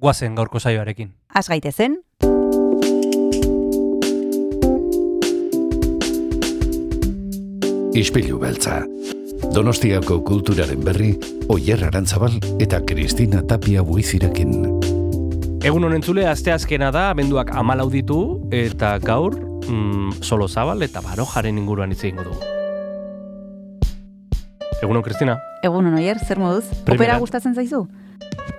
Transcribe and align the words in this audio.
guazen 0.00 0.34
gaurko 0.34 0.58
saioarekin. 0.60 1.12
Az 1.34 1.48
gaitezen, 1.48 1.98
Ispilu 7.90 8.38
beltza. 8.38 8.84
Donostiako 9.54 10.20
kulturaren 10.24 10.84
berri, 10.84 11.10
Oyer 11.50 11.82
Arantzabal 11.84 12.36
eta 12.62 12.78
Kristina 12.86 13.42
Tapia 13.42 13.82
buizirekin. 13.82 14.52
Egun 15.66 15.84
honen 15.84 16.02
zule, 16.02 16.24
azte 16.30 16.54
azkena 16.54 16.92
da, 16.94 17.08
abenduak 17.10 17.50
amalau 17.50 17.90
ditu, 17.90 18.20
eta 18.54 18.94
gaur, 19.02 19.34
mm, 19.66 20.22
solo 20.22 20.48
zabal 20.48 20.82
eta 20.86 21.02
barojaren 21.04 21.58
inguruan 21.58 21.90
hitz 21.92 22.04
egingo 22.04 22.30
dugu. 22.30 22.40
Egunon, 24.80 25.02
Kristina? 25.02 25.36
egun 25.62 25.92
oier, 25.92 26.18
zer 26.24 26.38
moduz? 26.38 26.64
Primera. 26.84 26.94
Opera 26.96 27.18
gustatzen 27.18 27.54
zaizu? 27.54 27.84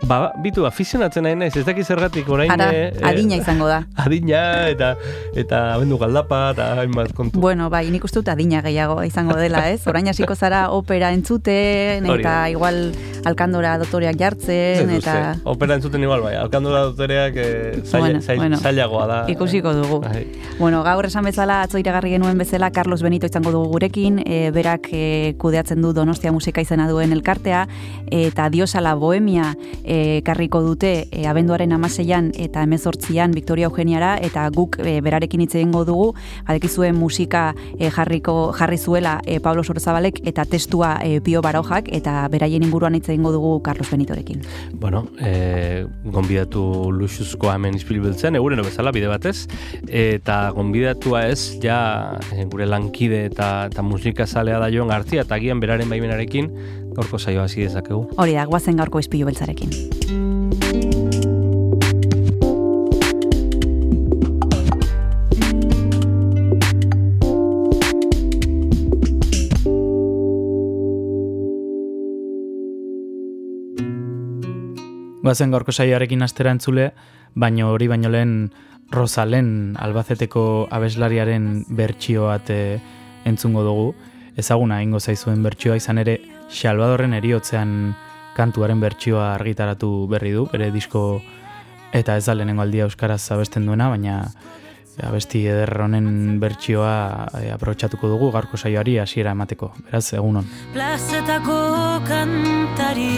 Ba, 0.02 0.32
bitu, 0.42 0.66
afizionatzen 0.66 1.24
nahi 1.24 1.36
naiz, 1.38 1.54
ez 1.56 1.64
dakit 1.64 1.86
zergatik 1.86 2.28
orain... 2.34 2.50
Ara, 2.52 2.72
eh, 2.74 2.88
eh, 2.90 3.04
adina 3.06 3.38
izango 3.38 3.68
da. 3.70 3.84
Adina, 4.04 4.42
eta 4.72 4.96
eta 5.38 5.60
abendu 5.76 6.00
galdapa, 6.02 6.40
eta 6.56 6.66
hainbat 6.82 7.14
kontu. 7.16 7.40
Bueno, 7.40 7.70
bai, 7.70 7.86
nik 7.94 8.04
uste 8.08 8.20
dut 8.20 8.32
adina 8.34 8.64
gehiago 8.66 8.98
izango 9.08 9.38
dela, 9.40 9.62
ez? 9.72 9.86
Orain 9.88 10.10
hasiko 10.10 10.36
zara 10.36 10.64
opera 10.74 11.12
entzuten, 11.14 12.08
eta 12.18 12.34
igual 12.50 12.82
alkandora 13.30 13.76
dotoreak 13.78 14.18
jartzen, 14.18 14.90
Ez 14.90 14.98
eta 15.04 15.14
uste, 15.36 15.42
Opera 15.54 15.78
entzuten 15.78 16.02
igual, 16.04 16.24
bai. 16.26 16.34
Alkandora 16.42 16.82
dotoreak 16.90 17.38
eh, 17.38 17.82
zaila, 17.86 18.08
Bueno, 18.08 18.22
zail- 18.26 18.42
bueno. 18.42 18.58
zailagoa 18.58 19.06
da. 19.08 19.20
ikusiko 19.30 19.74
dugu. 19.78 20.02
Bai. 20.02 20.26
Bueno, 20.58 20.82
gaur 20.84 21.06
esan 21.06 21.24
bezala, 21.30 21.62
atzo 21.68 21.78
iragarri 21.78 22.10
genuen 22.18 22.42
bezala, 22.42 22.72
Carlos 22.72 23.04
Benito 23.06 23.30
izango 23.30 23.52
dugu 23.54 23.70
gurekin, 23.78 24.20
e, 24.26 24.50
berak 24.52 24.90
e, 24.92 25.36
kudeatzen 25.38 25.82
du 25.82 25.94
Donostia 25.94 26.32
musika 26.34 26.62
izena 26.66 26.90
duen 26.90 27.14
elkartea, 27.14 27.68
eta 28.10 28.50
diosala 28.50 28.96
bohemia 28.96 29.54
e, 29.92 30.22
karriko 30.24 30.62
dute 30.64 30.92
e, 31.12 31.26
abenduaren 31.28 31.76
amaseian 31.76 32.32
eta 32.40 32.64
emezortzian 32.64 33.36
Victoria 33.36 33.68
Eugeniara, 33.68 34.14
eta 34.24 34.48
guk 34.56 34.78
e, 34.80 35.00
berarekin 35.04 35.44
hitz 35.44 35.54
egingo 35.58 35.84
dugu, 35.88 36.12
badekizue 36.48 36.94
musika 36.96 37.52
e, 37.78 37.90
jarriko 37.92 38.54
jarri 38.56 38.80
zuela 38.80 39.18
e, 39.26 39.42
Pablo 39.44 39.66
Sorzabalek 39.68 40.22
eta 40.32 40.46
testua 40.48 40.94
e, 41.04 41.20
Pio 41.22 41.42
Barojak, 41.44 41.92
eta 41.92 42.22
beraien 42.32 42.64
inguruan 42.64 42.96
hitz 42.96 43.10
egingo 43.10 43.34
dugu 43.36 43.58
Carlos 43.66 43.90
Benitorekin. 43.92 44.46
Bueno, 44.80 45.06
eh, 45.20 45.86
gonbidatu 46.06 46.64
luxuzkoa 46.96 47.58
hemen 47.58 47.76
izpilu 47.76 48.06
beltzen, 48.06 48.38
egunero 48.40 48.64
bezala 48.64 48.94
bide 48.96 49.10
batez, 49.12 49.48
eta 49.88 50.40
gonbidatua 50.56 51.26
ez, 51.32 51.58
ja 51.64 52.18
eh, 52.32 52.46
gure 52.50 52.70
lankide 52.70 53.26
eta, 53.28 53.68
eta 53.72 53.84
musika 53.84 54.28
zalea 54.28 54.62
da 54.62 54.72
joan 54.72 54.92
gartzia, 54.94 55.26
eta 55.26 55.36
agian 55.36 55.60
beraren 55.60 55.90
baimenarekin, 55.92 56.52
gaurko 56.96 57.20
saioa 57.20 57.48
hasi 57.48 57.64
dezakegu. 57.64 58.04
Hori 58.18 58.36
da, 58.36 58.46
guazen 58.50 58.80
gaurko 58.80 59.00
izpilu 59.00 59.30
beltzarekin. 59.30 59.72
Goazen 75.22 75.52
gaurko 75.54 75.72
saioarekin 75.72 76.26
astera 76.26 76.52
entzule, 76.52 76.90
baino 77.40 77.70
hori 77.72 77.88
baino 77.88 78.10
lehen 78.12 78.50
Rosalen 78.92 79.78
albazeteko 79.80 80.68
abeslariaren 80.76 81.46
bertsio 81.72 82.26
bat 82.28 82.50
eh, 82.52 82.82
entzungo 83.24 83.64
dugu. 83.64 83.86
Ezaguna 84.36 84.82
egingo 84.82 85.00
zaizuen 85.00 85.44
bertsioa 85.46 85.78
izan 85.80 86.02
ere 86.02 86.18
Salvadorren 86.52 87.14
eriotzean 87.16 87.94
kantuaren 88.36 88.80
bertsioa 88.80 89.34
argitaratu 89.36 90.08
berri 90.12 90.34
du, 90.36 90.48
bere 90.52 90.72
disko 90.72 91.22
eta 91.96 92.16
ez 92.18 92.26
da 92.26 92.36
lehenengo 92.36 92.64
aldia 92.64 92.88
euskaraz 92.88 93.24
abesten 93.36 93.66
duena, 93.68 93.90
baina 93.92 94.24
abesti 95.02 95.46
eder 95.48 95.72
honen 95.82 96.40
bertsioa 96.42 96.94
e, 97.40 97.52
aprobetxatuko 97.56 98.10
dugu 98.12 98.32
gaurko 98.36 98.58
saioari 98.58 98.98
hasiera 99.02 99.32
emateko. 99.36 99.72
Beraz, 99.88 100.06
egunon. 100.14 100.48
plazetako 100.74 101.58
kantari 102.08 103.10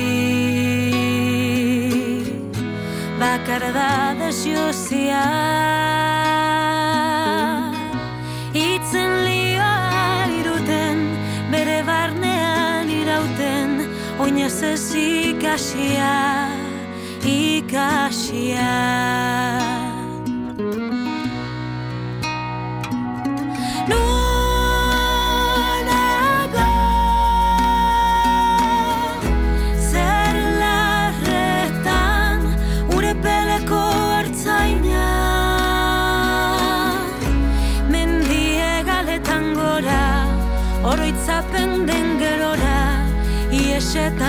bakar 3.20 3.68
da 3.74 3.92
desiozia 4.20 5.24
itzen 8.54 9.33
oinez 14.20 14.64
ez 14.64 14.94
ikasia 14.96 16.14
ikasia 17.26 18.74
Nonago 23.88 24.23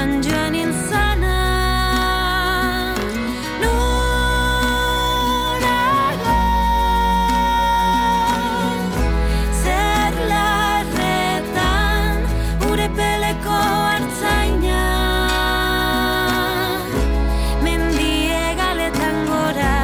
un 0.04 0.22
juanin 0.22 0.70
sana 0.88 1.36
no 3.62 3.74
ahora 12.64 12.88
peleko 12.98 13.56
artzaina 13.96 14.82
mendiega 17.66 18.68
le 18.80 18.88
tan 19.00 19.16
mora 19.30 19.74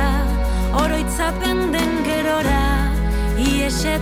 gerora 2.09 2.67
y 3.39 3.63
ese 3.71 3.95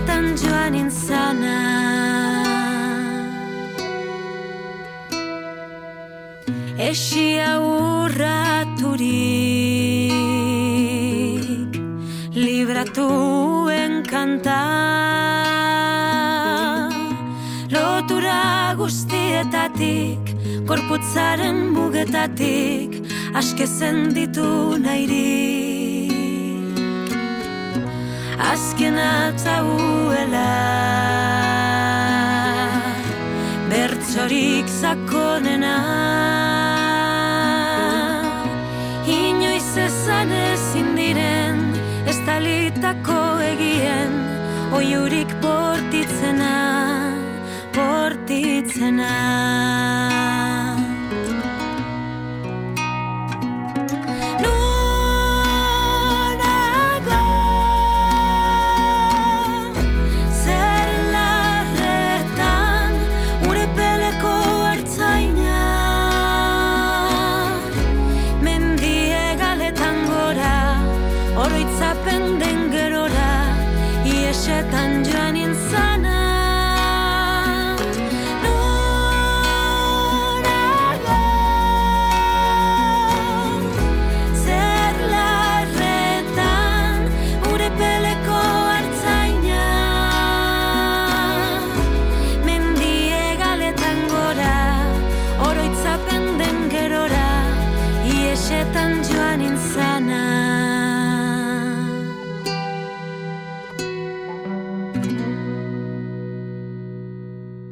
Esia 6.89 7.61
urraturik 7.61 8.97
Libratu 12.33 13.69
enkanta 13.69 14.63
Lotura 17.69 18.73
guztietatik 18.81 20.33
Korputzaren 20.65 21.61
mugetatik 21.77 22.97
Askezen 23.37 24.09
ditu 24.17 24.49
nahiri 24.81 26.09
Azken 28.49 28.97
atzauela 28.97 30.53
bertsorik 33.69 34.65
zakonena 34.81 35.77
zakonena 35.85 36.48
bertako 42.79 43.41
egien 43.43 44.13
oiurik 44.71 45.33
bortitzena, 45.43 46.55
bortitzena. 47.75 49.13
Bortitzena. 49.13 50.28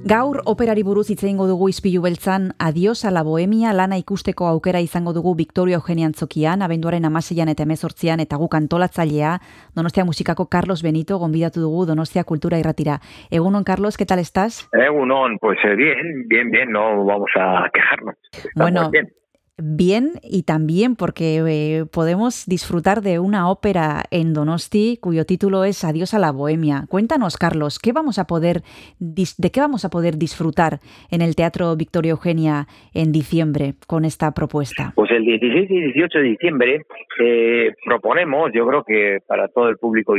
Gaur 0.08 0.38
operari 0.48 0.84
buruz 0.88 1.10
hitz 1.12 1.24
egingo 1.26 1.50
dugu 1.50 1.68
izpilu 1.68 2.00
beltzan 2.06 2.52
Adios 2.64 3.04
a 3.04 3.10
la 3.12 3.24
Bohemia 3.28 3.74
lana 3.76 3.98
ikusteko 4.00 4.46
aukera 4.48 4.80
izango 4.80 5.12
dugu 5.12 5.34
Victoria 5.36 5.82
Eugenia 5.82 6.08
Antzokian, 6.08 6.62
abenduaren 6.64 7.04
amaseian 7.10 7.52
eta 7.52 7.66
emezortzian 7.68 8.24
eta 8.24 8.38
guk 8.40 8.56
antolatzailea, 8.56 9.34
Donostia 9.76 10.06
Musikako 10.06 10.46
Carlos 10.48 10.84
Benito 10.86 11.18
gonbidatu 11.20 11.60
dugu 11.60 11.86
Donostia 11.90 12.24
Kultura 12.24 12.60
Irratira. 12.62 13.02
Egunon, 13.32 13.66
Carlos, 13.66 13.98
¿qué 13.98 14.06
tal 14.06 14.20
estás? 14.20 14.70
Egunon, 14.72 15.40
pues 15.42 15.60
eh, 15.66 15.76
bien, 15.76 16.24
bien, 16.30 16.52
bien, 16.52 16.72
no 16.72 17.04
vamos 17.04 17.32
a 17.36 17.68
quejarnos. 17.74 18.16
Estamos 18.32 18.54
Bueno, 18.56 18.90
bien. 18.92 19.12
Bien 19.60 20.12
y 20.22 20.44
también 20.44 20.96
porque 20.96 21.38
eh, 21.48 21.86
podemos 21.92 22.46
disfrutar 22.46 23.02
de 23.02 23.18
una 23.18 23.50
ópera 23.50 24.04
en 24.12 24.34
Donosti 24.34 25.00
cuyo 25.02 25.26
título 25.26 25.64
es 25.64 25.84
Adiós 25.84 26.14
a 26.14 26.20
la 26.20 26.32
Bohemia. 26.32 26.84
Cuéntanos, 26.90 27.38
Carlos, 27.38 27.80
¿qué 27.80 27.92
vamos 27.92 28.20
a 28.20 28.26
poder 28.26 28.62
¿de 29.00 29.50
qué 29.52 29.60
vamos 29.60 29.84
a 29.84 29.90
poder 29.90 30.18
disfrutar 30.18 30.80
en 31.10 31.22
el 31.22 31.36
Teatro 31.36 31.76
Victoria 31.76 32.12
Eugenia 32.12 32.68
en 32.94 33.12
diciembre 33.12 33.74
con 33.88 34.06
esta 34.06 34.32
propuesta? 34.32 34.94
Pues 34.96 35.10
el 35.10 35.26
16 35.26 35.72
y 35.72 35.82
18 35.94 36.20
de 36.20 36.24
diciembre 36.24 36.82
eh, 37.20 37.72
proponemos, 37.84 38.52
yo 38.54 38.68
creo 38.68 38.84
que 38.84 39.18
para 39.28 39.48
todo 39.48 39.70
el 39.70 39.78
público 39.78 40.14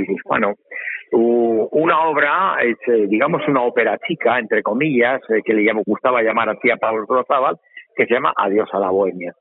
u- 1.13 1.69
una 1.73 2.09
obra, 2.09 2.57
eh, 2.65 3.07
digamos 3.09 3.43
una 3.49 3.63
ópera 3.63 3.99
chica, 4.07 4.39
entre 4.39 4.63
comillas, 4.63 5.21
eh, 5.31 5.43
que 5.45 5.55
le 5.55 5.63
llamo, 5.63 5.83
gustaba 5.87 6.23
llamar 6.23 6.49
así 6.49 6.71
a 6.71 6.77
Pablo 6.77 7.07
Rozábal, 7.09 7.57
que 7.99 8.07
se 8.07 8.15
llama 8.15 8.33
Adiós 8.37 8.69
a 8.73 8.79
la 8.79 8.91
Bohemia. 8.91 9.35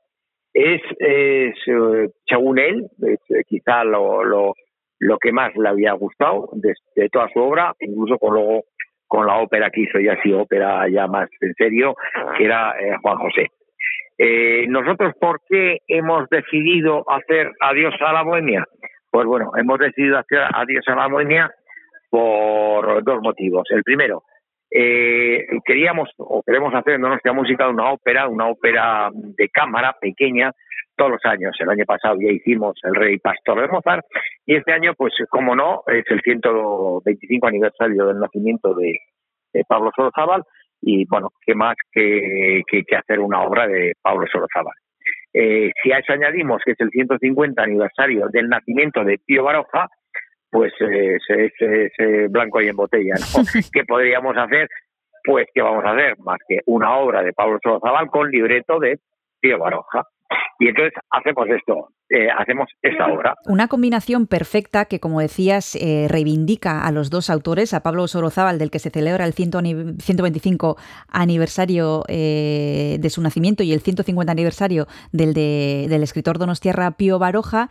Es, 0.52 0.82
es, 0.98 1.54
eh, 1.68 2.08
según 2.26 2.58
él, 2.58 2.88
es, 3.02 3.20
eh, 3.30 3.44
quizá 3.46 3.84
lo, 3.84 4.24
lo, 4.24 4.54
lo 4.98 5.18
que 5.18 5.30
más 5.30 5.54
le 5.54 5.68
había 5.68 5.92
gustado 5.92 6.48
de, 6.54 6.74
de 6.96 7.08
toda 7.08 7.28
su 7.32 7.38
obra, 7.38 7.72
incluso 7.78 8.18
con 8.18 8.34
luego 8.34 8.64
con 9.06 9.26
la 9.26 9.38
ópera 9.38 9.70
que 9.70 9.82
hizo 9.82 9.98
ya 10.00 10.14
así 10.14 10.32
ópera 10.32 10.86
ya 10.90 11.06
más 11.06 11.30
en 11.40 11.54
serio, 11.54 11.94
que 12.36 12.44
era 12.44 12.74
eh, 12.78 12.96
Juan 13.00 13.18
José. 13.18 13.46
Eh, 14.18 14.66
nosotros, 14.68 15.14
¿por 15.20 15.40
qué 15.48 15.78
hemos 15.86 16.28
decidido 16.28 17.04
hacer 17.08 17.52
Adiós 17.60 17.94
a 18.00 18.12
la 18.12 18.22
Bohemia? 18.24 18.66
Pues 19.10 19.24
bueno, 19.26 19.52
hemos 19.56 19.78
decidido 19.78 20.18
hacer 20.18 20.40
Adiós 20.52 20.84
a 20.88 20.96
la 20.96 21.06
Bohemia 21.06 21.50
por 22.10 23.04
dos 23.04 23.22
motivos. 23.22 23.68
El 23.70 23.84
primero, 23.84 24.24
eh, 24.70 25.46
queríamos 25.64 26.10
o 26.18 26.42
queremos 26.42 26.74
hacer 26.74 26.94
en 26.94 27.02
nuestra 27.02 27.32
música 27.32 27.68
una 27.68 27.90
ópera, 27.90 28.28
una 28.28 28.46
ópera 28.46 29.10
de 29.12 29.48
cámara 29.48 29.96
pequeña 30.00 30.52
todos 30.96 31.12
los 31.12 31.24
años. 31.24 31.56
El 31.58 31.70
año 31.70 31.84
pasado 31.86 32.16
ya 32.20 32.30
hicimos 32.30 32.78
El 32.82 32.94
Rey 32.94 33.18
Pastor 33.18 33.62
de 33.62 33.68
Mozart 33.68 34.04
y 34.44 34.56
este 34.56 34.72
año, 34.72 34.92
pues 34.94 35.14
como 35.30 35.54
no, 35.54 35.82
es 35.86 36.04
el 36.08 36.20
125 36.20 37.46
aniversario 37.46 38.06
del 38.06 38.18
nacimiento 38.18 38.74
de, 38.74 38.98
de 39.52 39.64
Pablo 39.66 39.90
Sorozábal 39.94 40.42
y 40.80 41.06
bueno, 41.06 41.30
qué 41.44 41.54
más 41.54 41.76
que, 41.92 42.62
que, 42.66 42.84
que 42.84 42.96
hacer 42.96 43.20
una 43.20 43.42
obra 43.42 43.66
de 43.66 43.94
Pablo 44.02 44.26
Sorozábal. 44.30 44.74
Eh, 45.32 45.70
si 45.82 45.92
a 45.92 45.98
eso 45.98 46.12
añadimos 46.12 46.62
que 46.64 46.72
es 46.72 46.80
el 46.80 46.90
150 46.90 47.62
aniversario 47.62 48.28
del 48.32 48.48
nacimiento 48.48 49.04
de 49.04 49.18
Pío 49.24 49.44
Baroja, 49.44 49.88
pues 50.50 50.72
eh, 50.80 51.18
es 51.28 52.32
blanco 52.32 52.60
y 52.60 52.68
en 52.68 52.76
botella, 52.76 53.14
¿no? 53.14 53.42
¿Qué 53.72 53.84
podríamos 53.84 54.36
hacer? 54.36 54.68
Pues, 55.24 55.46
¿qué 55.52 55.60
vamos 55.60 55.84
a 55.84 55.92
hacer? 55.92 56.18
Más 56.20 56.38
que 56.48 56.60
una 56.66 56.96
obra 56.96 57.22
de 57.22 57.32
Pablo 57.32 57.58
Sorozábal 57.62 58.08
con 58.08 58.30
libreto 58.30 58.78
de 58.78 58.98
Pío 59.40 59.58
Baroja. 59.58 60.06
Y 60.58 60.68
entonces 60.68 60.94
hacemos 61.10 61.48
esto, 61.48 61.88
eh, 62.10 62.28
hacemos 62.36 62.68
esta 62.82 63.06
obra. 63.06 63.34
Una 63.46 63.68
combinación 63.68 64.26
perfecta 64.26 64.84
que, 64.86 65.00
como 65.00 65.20
decías, 65.20 65.76
eh, 65.76 66.06
reivindica 66.08 66.84
a 66.86 66.92
los 66.92 67.10
dos 67.10 67.30
autores, 67.30 67.74
a 67.74 67.80
Pablo 67.82 68.06
Sorozábal, 68.08 68.58
del 68.58 68.70
que 68.70 68.78
se 68.78 68.90
celebra 68.90 69.24
el 69.26 69.32
100 69.32 69.54
ani- 69.56 69.94
125 69.98 70.76
aniversario 71.08 72.04
eh, 72.08 72.96
de 73.00 73.10
su 73.10 73.20
nacimiento 73.22 73.62
y 73.62 73.72
el 73.72 73.80
150 73.80 74.30
aniversario 74.32 74.86
del, 75.12 75.34
de- 75.34 75.86
del 75.88 76.02
escritor 76.02 76.38
donostiarra 76.38 76.90
Pío 76.92 77.18
Baroja, 77.18 77.68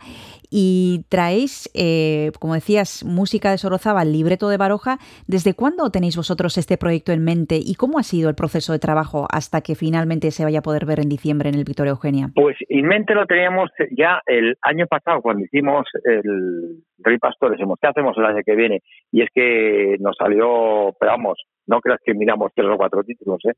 y 0.50 1.04
traéis, 1.10 1.68
eh, 1.74 2.32
como 2.40 2.54
decías, 2.54 3.04
música 3.04 3.50
de 3.50 3.58
Sorozábal, 3.58 4.12
libreto 4.12 4.48
de 4.48 4.56
Baroja. 4.56 4.98
¿Desde 5.26 5.52
cuándo 5.52 5.90
tenéis 5.90 6.16
vosotros 6.16 6.56
este 6.56 6.78
proyecto 6.78 7.12
en 7.12 7.22
mente 7.22 7.58
y 7.62 7.74
cómo 7.74 7.98
ha 7.98 8.02
sido 8.02 8.30
el 8.30 8.34
proceso 8.34 8.72
de 8.72 8.78
trabajo 8.78 9.26
hasta 9.30 9.60
que 9.60 9.74
finalmente 9.74 10.30
se 10.30 10.44
vaya 10.44 10.60
a 10.60 10.62
poder 10.62 10.86
ver 10.86 11.00
en 11.00 11.10
diciembre 11.10 11.50
en 11.50 11.54
el 11.54 11.64
Victoria 11.64 11.90
Eugenia? 11.90 12.30
Pues 12.34 12.56
en 12.70 12.86
mente 12.86 13.14
lo 13.14 13.26
teníamos 13.26 13.68
ya 13.94 14.22
el 14.28 14.56
año 14.62 14.86
pasado 14.86 15.20
cuando 15.22 15.44
hicimos 15.44 15.86
el 16.04 16.82
Rey 16.98 17.18
Pastor, 17.18 17.50
decimos, 17.52 17.78
¿qué 17.80 17.88
hacemos 17.88 18.16
el 18.18 18.26
año 18.26 18.42
que 18.44 18.54
viene? 18.54 18.82
Y 19.10 19.22
es 19.22 19.30
que 19.34 19.96
nos 20.00 20.16
salió, 20.16 20.94
pero 21.00 21.12
vamos, 21.12 21.42
no 21.66 21.80
creas 21.80 22.00
que 22.04 22.14
miramos 22.14 22.52
tres 22.54 22.68
o 22.68 22.76
cuatro 22.76 23.02
títulos, 23.02 23.38
¿eh? 23.44 23.54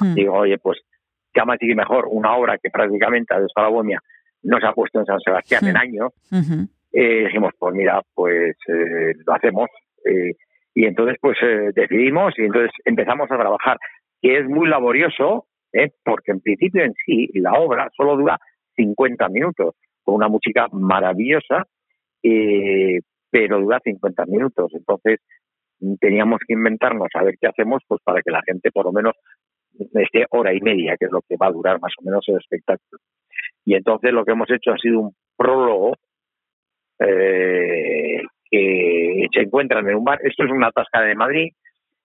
Hmm. 0.00 0.14
Digo, 0.14 0.34
oye, 0.34 0.58
pues 0.58 0.78
ya 1.34 1.44
más 1.44 1.58
y 1.60 1.74
mejor 1.74 2.06
una 2.10 2.36
obra 2.36 2.58
que 2.58 2.70
prácticamente 2.70 3.34
a 3.34 3.40
la 3.40 3.80
no 4.42 4.58
se 4.58 4.66
ha 4.66 4.72
puesto 4.72 5.00
en 5.00 5.06
San 5.06 5.20
Sebastián 5.20 5.66
en 5.66 5.74
Hmm. 5.74 5.76
años, 5.76 6.12
Ujú. 6.30 6.68
eh, 6.92 7.24
dijimos, 7.24 7.52
pues 7.58 7.74
mira, 7.74 8.02
pues 8.14 8.56
eh, 8.68 9.14
lo 9.26 9.34
hacemos. 9.34 9.68
eh, 10.04 10.32
y 10.74 10.84
entonces, 10.84 11.16
pues 11.20 11.36
eh, 11.42 11.70
decidimos 11.74 12.32
y 12.38 12.42
entonces 12.44 12.70
empezamos 12.84 13.30
a 13.30 13.36
trabajar, 13.36 13.76
que 14.22 14.38
es 14.38 14.48
muy 14.48 14.68
laborioso, 14.68 15.46
eh, 15.72 15.90
porque 16.04 16.30
en 16.30 16.40
principio 16.40 16.84
en 16.84 16.94
sí 17.04 17.28
la 17.34 17.52
obra 17.54 17.88
solo 17.96 18.16
dura 18.16 18.38
50 18.76 19.28
minutos, 19.28 19.74
con 20.04 20.16
una 20.16 20.28
música 20.28 20.66
maravillosa, 20.72 21.66
eh, 22.22 23.00
pero 23.30 23.60
dura 23.60 23.80
50 23.82 24.26
minutos. 24.26 24.70
Entonces, 24.74 25.20
teníamos 26.00 26.40
que 26.46 26.54
inventarnos 26.54 27.08
a 27.14 27.22
ver 27.22 27.36
qué 27.40 27.48
hacemos, 27.48 27.82
pues 27.86 28.00
para 28.04 28.22
que 28.22 28.30
la 28.30 28.42
gente 28.44 28.70
por 28.70 28.86
lo 28.86 28.92
menos 28.92 29.14
esté 29.94 30.26
hora 30.30 30.52
y 30.52 30.60
media, 30.60 30.96
que 30.98 31.06
es 31.06 31.12
lo 31.12 31.22
que 31.22 31.36
va 31.36 31.46
a 31.46 31.52
durar 31.52 31.80
más 31.80 31.92
o 31.98 32.02
menos 32.02 32.24
el 32.28 32.36
espectáculo. 32.36 33.00
Y 33.64 33.74
entonces 33.74 34.12
lo 34.12 34.24
que 34.24 34.32
hemos 34.32 34.50
hecho 34.50 34.72
ha 34.72 34.78
sido 34.78 35.00
un 35.00 35.14
prólogo 35.36 35.94
eh, 36.98 38.22
que 38.50 39.26
se 39.32 39.40
encuentran 39.40 39.88
en 39.88 39.96
un 39.96 40.04
bar. 40.04 40.18
Esto 40.22 40.44
es 40.44 40.50
una 40.50 40.70
tasca 40.70 41.00
de 41.02 41.14
Madrid. 41.14 41.52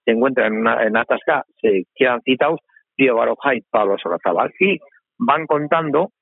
Se 0.04 0.12
encuentran 0.12 0.52
en 0.52 0.60
una, 0.60 0.82
en 0.84 0.92
tasca, 0.92 1.44
se 1.60 1.84
quedan 1.94 2.22
citados 2.22 2.60
Pío 2.94 3.16
Baroja 3.16 3.54
y 3.54 3.60
Pablo 3.62 3.96
Solazábal 3.98 4.52
y 4.58 4.78
van 5.18 5.46
contando 5.46 6.12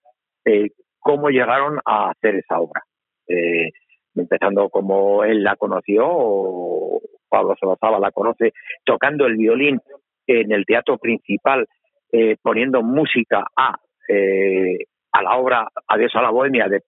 eh, 0.45 0.71
cómo 1.05 1.29
llegaron 1.29 1.79
a 1.85 2.11
hacer 2.11 2.37
esa 2.37 2.59
obra. 2.59 2.83
Eh, 3.29 3.71
empezando 4.17 4.69
como 4.71 5.23
él 5.25 5.43
la 5.43 5.57
conoció, 5.57 6.05
o 6.09 7.01
Pablo 7.29 7.55
Solazábal 7.61 8.01
la 8.01 8.11
conoce, 8.11 8.53
tocando 8.85 9.27
el 9.27 9.37
violín 9.37 9.81
en 10.27 10.53
el 10.53 10.65
teatro 10.65 10.97
principal, 10.99 11.67
eh, 12.11 12.37
poniendo 12.41 12.83
música 12.83 13.45
a, 13.57 13.77
eh, 14.09 14.79
a 15.13 15.23
la 15.23 15.37
obra 15.37 15.69
Adiós 15.89 16.15
a 16.15 16.23
la 16.23 16.31
Bohemia 16.31 16.69
de 16.69 16.81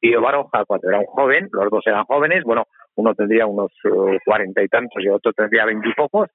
Pío 0.00 0.20
Baroja 0.20 0.64
cuando 0.64 0.88
era 0.88 0.98
un 0.98 1.06
joven, 1.06 1.48
los 1.52 1.70
dos 1.70 1.86
eran 1.86 2.04
jóvenes, 2.04 2.42
bueno, 2.44 2.64
uno 2.96 3.14
tendría 3.14 3.46
unos 3.46 3.70
cuarenta 4.24 4.62
y 4.62 4.68
tantos 4.68 5.02
y 5.04 5.08
otro 5.08 5.32
tendría 5.32 5.66
veintipocos, 5.66 6.28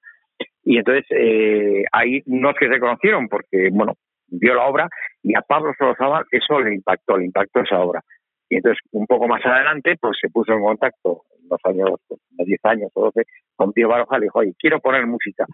y 0.63 0.77
entonces 0.77 1.06
eh, 1.10 1.84
ahí 1.92 2.22
no 2.27 2.51
es 2.51 2.56
que 2.58 2.70
se 2.70 2.80
conocieron 2.80 3.27
porque, 3.27 3.70
bueno, 3.72 3.94
vio 4.27 4.55
la 4.55 4.65
obra 4.65 4.89
y 5.24 5.36
a 5.36 5.41
Pablo 5.41 5.74
Solozábal 5.77 6.25
eso 6.32 6.60
le 6.60 6.75
impactó, 6.75 7.17
le 7.17 7.25
impactó 7.25 7.62
esa 7.62 7.79
obra. 7.79 8.01
Y 8.50 8.58
entonces 8.58 8.79
un 8.91 9.05
poco 9.05 9.27
más 9.27 9.46
adelante 9.46 9.96
pues 10.00 10.17
se 10.22 10.29
puso 10.29 10.53
en 10.53 10.62
contacto, 10.62 11.24
en 11.41 11.50
los 11.50 11.60
años, 11.63 12.00
pues, 12.08 12.20
de 12.32 12.46
10 12.46 12.60
años 12.65 12.91
o 12.94 13.05
12, 13.05 13.24
con 13.55 13.74
Pío 13.74 13.89
Baroja, 13.89 14.17
le 14.17 14.25
dijo, 14.25 14.39
oye, 14.39 14.53
quiero 14.60 14.79
poner 14.79 15.05
música. 15.08 15.46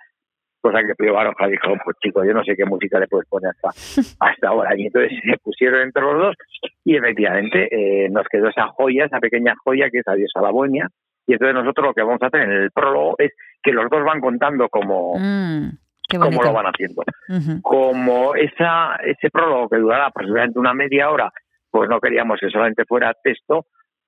Cosa 0.61 0.79
que 0.85 0.93
Pío 0.95 1.13
Baroja 1.13 1.47
dijo, 1.47 1.73
pues 1.83 1.97
chico, 2.03 2.23
yo 2.23 2.33
no 2.33 2.43
sé 2.43 2.55
qué 2.55 2.65
música 2.65 2.99
le 2.99 3.07
puedes 3.07 3.27
poner 3.27 3.51
hasta, 3.51 3.69
hasta 4.19 4.47
ahora. 4.47 4.77
Y 4.77 4.87
entonces 4.87 5.11
se 5.23 5.37
pusieron 5.37 5.81
entre 5.81 6.01
los 6.03 6.17
dos 6.17 6.35
y 6.83 6.95
efectivamente 6.95 7.67
eh, 7.71 8.09
nos 8.09 8.27
quedó 8.27 8.49
esa 8.49 8.67
joya, 8.67 9.05
esa 9.05 9.19
pequeña 9.19 9.55
joya 9.63 9.89
que 9.89 9.99
es 9.99 10.07
Adiós 10.07 10.31
a 10.35 10.41
la 10.41 10.51
Bohemia. 10.51 10.87
Y 11.27 11.33
entonces 11.33 11.55
nosotros 11.55 11.87
lo 11.87 11.93
que 11.93 12.01
vamos 12.01 12.21
a 12.21 12.27
hacer 12.27 12.41
en 12.41 12.51
el 12.51 12.71
prólogo 12.71 13.15
es 13.17 13.31
que 13.63 13.71
los 13.71 13.89
dos 13.89 14.03
van 14.03 14.19
contando 14.19 14.67
cómo, 14.69 15.17
Mm, 15.17 15.77
cómo 16.19 16.43
lo 16.43 16.53
van 16.53 16.65
haciendo. 16.67 17.03
Ujú. 17.29 17.61
Como 17.61 18.35
esa, 18.35 18.95
ese 19.05 19.29
prólogo 19.29 19.69
que 19.69 19.77
durará 19.77 20.07
aproximadamente 20.07 20.59
una 20.59 20.73
media 20.73 21.09
hora, 21.09 21.31
pues 21.69 21.89
no 21.89 21.99
queríamos 21.99 22.39
que 22.39 22.49
solamente 22.49 22.85
fuera 22.85 23.13
texto, 23.23 23.65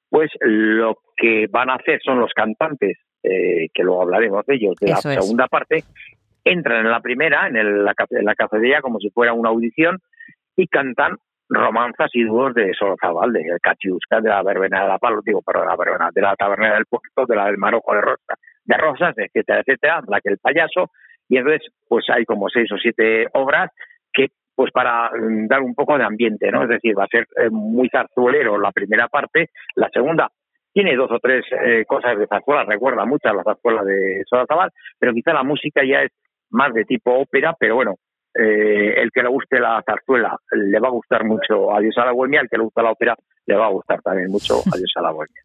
pues 0.10 0.29
lo 0.41 0.98
que 1.17 1.48
van 1.50 1.69
a 1.69 1.75
hacer 1.75 2.00
son 2.03 2.19
los 2.19 2.31
cantantes, 2.33 2.98
eh, 3.24 3.67
que 3.74 3.83
luego 3.83 4.01
hablaremos 4.03 4.45
de 4.45 4.55
ellos, 4.55 4.75
de 4.81 4.91
Eso 4.91 5.07
la 5.10 5.15
es. 5.15 5.22
segunda 5.24 5.48
parte, 5.48 5.83
entran 6.43 6.86
en 6.86 6.91
la 6.91 7.00
primera, 7.00 7.48
en, 7.48 7.55
el- 7.55 7.88
en 8.10 8.25
la 8.25 8.36
cafetería, 8.36 8.81
como 8.81 9.00
si 9.00 9.10
fuera 9.12 9.33
una 9.33 9.50
audición, 9.50 10.00
y 10.55 10.67
cantan 10.67 11.15
romanzas 11.50 12.10
y 12.13 12.24
dúos 12.24 12.53
de 12.53 12.74
Sorozabal, 12.74 13.31
de 13.31 13.43
Cachiusca, 13.62 14.22
de 14.22 14.29
la 14.29 14.43
verbena 14.43 14.81
de 14.83 14.88
la 14.88 14.98
Palo, 14.98 15.22
digo, 15.24 15.41
perdón, 15.41 15.63
de 15.63 15.69
la 15.69 15.75
verbena, 15.77 16.10
de 16.13 16.22
la 16.22 16.36
taberna 16.36 16.74
del 16.74 16.86
puerto, 16.86 17.25
de 17.27 17.36
la 17.36 17.45
del 17.45 17.57
Marojo 17.57 17.93
de 17.93 18.01
Rosa, 18.01 18.33
de 18.65 18.77
Rosas, 18.77 19.13
etcétera, 19.17 19.60
etcétera, 19.60 20.01
la 20.07 20.19
que 20.22 20.29
el 20.29 20.38
payaso, 20.39 20.89
y 21.30 21.38
entonces 21.38 21.68
pues 21.88 22.06
hay 22.10 22.25
como 22.25 22.50
seis 22.50 22.72
o 22.72 22.77
siete 22.77 23.27
obras 23.34 23.72
que 24.12 24.27
pues 24.56 24.72
para 24.72 25.10
mm, 25.10 25.48
dar 25.48 25.62
un 25.62 25.74
poco 25.75 25.98
de 25.98 26.03
ambiente, 26.03 26.51
¿no? 26.51 26.63
Es 26.63 26.70
decir, 26.70 26.98
va 26.98 27.06
a 27.06 27.08
ser 27.08 27.27
eh, 27.38 27.50
muy 27.50 27.89
zarzuelero 27.89 28.60
la 28.60 28.72
primera 28.72 29.08
parte, 29.08 29.50
la 29.75 29.89
segunda 29.89 30.30
tiene 30.74 30.96
dos 30.96 31.12
o 31.12 31.20
tres 31.20 31.46
eh, 31.51 31.86
cosas 31.86 32.18
de 32.18 32.27
zarzuela, 32.27 32.63
recuerda 32.63 33.06
mucho 33.06 33.30
a 33.30 33.34
la 33.34 33.44
zarzuela 33.44 33.84
de 33.84 34.24
Sorozabal, 34.27 34.72
pero 34.98 35.13
quizá 35.13 35.32
la 35.32 35.44
música 35.44 35.84
ya 35.86 36.01
es 36.01 36.12
más 36.50 36.74
de 36.74 36.84
tipo 36.84 37.13
ópera, 37.13 37.56
pero 37.60 37.75
bueno, 37.75 37.96
eh, 38.34 38.96
el 38.98 39.12
que 39.12 39.22
le 39.22 39.30
guste 39.30 39.60
la 39.60 39.84
zarzuela 39.86 40.36
le 40.51 40.80
va 40.80 40.88
a 40.88 40.92
gustar 40.92 41.24
mucho 41.24 41.72
Adiós 41.75 41.96
a 42.00 42.06
la 42.06 42.12
Bohemia, 42.12 42.42
el 42.42 42.50
que 42.50 42.58
le 42.58 42.63
gusta 42.63 42.82
la 42.82 42.92
ópera 42.92 43.15
le 43.46 43.56
va 43.56 43.68
a 43.68 43.70
gustar 43.72 44.02
también 44.02 44.30
mucho 44.32 44.62
Adiós 44.74 44.92
a 44.96 45.02
la 45.02 45.12
Bohemia. 45.12 45.42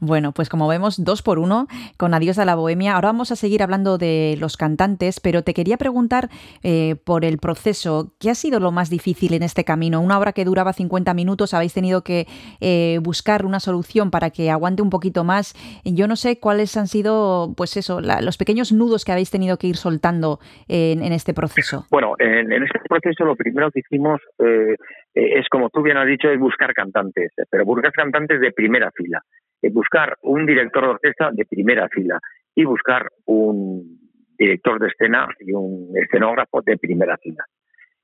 Bueno, 0.00 0.32
pues 0.32 0.48
como 0.48 0.68
vemos, 0.68 1.02
dos 1.04 1.22
por 1.22 1.38
uno 1.38 1.66
con 1.96 2.14
Adiós 2.14 2.38
a 2.38 2.44
la 2.44 2.54
Bohemia. 2.54 2.94
Ahora 2.94 3.08
vamos 3.08 3.32
a 3.32 3.36
seguir 3.36 3.62
hablando 3.62 3.98
de 3.98 4.36
los 4.38 4.56
cantantes, 4.56 5.20
pero 5.20 5.42
te 5.42 5.54
quería 5.54 5.76
preguntar 5.76 6.28
eh, 6.62 6.96
por 7.04 7.24
el 7.24 7.38
proceso. 7.38 8.12
¿Qué 8.18 8.30
ha 8.30 8.34
sido 8.34 8.60
lo 8.60 8.72
más 8.72 8.90
difícil 8.90 9.34
en 9.34 9.42
este 9.42 9.64
camino? 9.64 10.00
Una 10.00 10.18
obra 10.18 10.32
que 10.32 10.44
duraba 10.44 10.72
50 10.72 11.12
minutos, 11.14 11.54
habéis 11.54 11.74
tenido 11.74 12.02
que 12.02 12.26
eh, 12.60 12.98
buscar 13.02 13.44
una 13.44 13.60
solución 13.60 14.10
para 14.10 14.30
que 14.30 14.50
aguante 14.50 14.82
un 14.82 14.90
poquito 14.90 15.24
más. 15.24 15.54
Yo 15.84 16.06
no 16.08 16.16
sé 16.16 16.38
cuáles 16.40 16.76
han 16.76 16.88
sido, 16.88 17.54
pues 17.56 17.76
eso, 17.76 18.00
la- 18.00 18.20
los 18.20 18.36
pequeños 18.38 18.72
nudos 18.72 19.04
que 19.04 19.12
habéis 19.12 19.30
tenido 19.30 19.56
que 19.58 19.66
ir 19.66 19.76
soltando 19.76 20.40
en, 20.68 21.02
en 21.02 21.12
este 21.12 21.34
proceso. 21.34 21.86
Bueno, 21.90 22.14
en, 22.18 22.52
en 22.52 22.62
este 22.62 22.78
proceso 22.88 23.24
lo 23.24 23.36
primero 23.36 23.70
que 23.70 23.80
hicimos 23.80 24.20
eh, 24.38 24.46
eh, 24.70 24.76
es, 25.14 25.48
como 25.48 25.70
tú 25.70 25.82
bien 25.82 25.96
has 25.96 26.06
dicho, 26.06 26.30
es 26.30 26.38
buscar 26.38 26.72
cantantes, 26.72 27.32
eh, 27.36 27.44
pero 27.50 27.64
buscar 27.64 27.92
cantantes 27.92 28.40
de 28.40 28.52
primera 28.52 28.90
fila, 28.92 29.20
eh, 29.62 29.70
buscar 29.70 30.16
un 30.22 30.46
director 30.46 30.84
de 30.84 30.90
orquesta 30.90 31.30
de 31.32 31.44
primera 31.44 31.88
fila 31.88 32.18
y 32.54 32.64
buscar 32.64 33.08
un 33.26 33.98
director 34.38 34.78
de 34.80 34.88
escena 34.88 35.28
y 35.40 35.52
un 35.52 35.92
escenógrafo 35.96 36.62
de 36.62 36.78
primera 36.78 37.16
fila. 37.18 37.44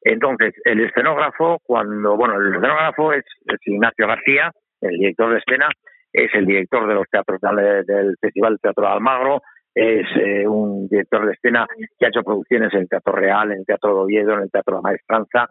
Entonces, 0.03 0.55
el 0.65 0.81
escenógrafo, 0.81 1.59
cuando, 1.63 2.17
bueno, 2.17 2.37
el 2.37 2.55
escenógrafo 2.55 3.13
es, 3.13 3.25
es 3.47 3.59
Ignacio 3.67 4.07
García, 4.07 4.53
el 4.81 4.99
director 4.99 5.33
de 5.33 5.39
escena, 5.39 5.69
es 6.13 6.31
el 6.35 6.47
director 6.47 6.87
de 6.87 6.95
los 6.95 7.09
teatros 7.11 7.41
del, 7.41 7.85
del 7.85 8.17
Festival 8.21 8.59
Teatro 8.61 8.85
de 8.85 8.93
Almagro, 8.93 9.43
es 9.77 10.07
eh, 10.17 10.49
un 10.49 10.89
director 10.89 11.27
de 11.27 11.35
escena 11.35 11.67
que 11.99 12.07
ha 12.07 12.09
hecho 12.09 12.23
producciones 12.23 12.73
en 12.73 12.81
el 12.81 12.89
Teatro 12.89 13.13
Real, 13.13 13.53
en 13.53 13.59
el 13.59 13.67
Teatro 13.67 13.91
de 13.91 14.01
Oviedo, 14.05 14.33
en 14.33 14.45
el 14.45 14.51
Teatro 14.51 14.77
de 14.77 14.79
la 14.79 14.89
Maestranza, 14.89 15.47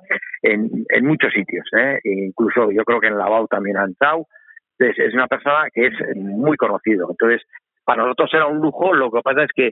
en, 0.46 0.86
en 0.90 1.06
muchos 1.06 1.34
sitios, 1.34 1.66
¿eh? 1.78 2.00
E 2.04 2.26
incluso 2.28 2.72
yo 2.72 2.84
creo 2.84 3.00
que 3.00 3.08
en 3.08 3.18
Lavau 3.18 3.48
también 3.48 3.78
han 3.78 3.92
estado. 3.92 4.28
Entonces, 4.78 5.08
es 5.08 5.14
una 5.14 5.28
persona 5.28 5.68
que 5.74 5.88
es 5.88 5.94
muy 6.16 6.58
conocido. 6.58 7.08
Entonces, 7.10 7.42
para 7.84 8.04
nosotros 8.04 8.30
era 8.34 8.48
un 8.48 8.60
lujo, 8.60 8.94
lo 8.94 9.12
que 9.12 9.22
pasa 9.22 9.44
es 9.44 9.52
que 9.56 9.72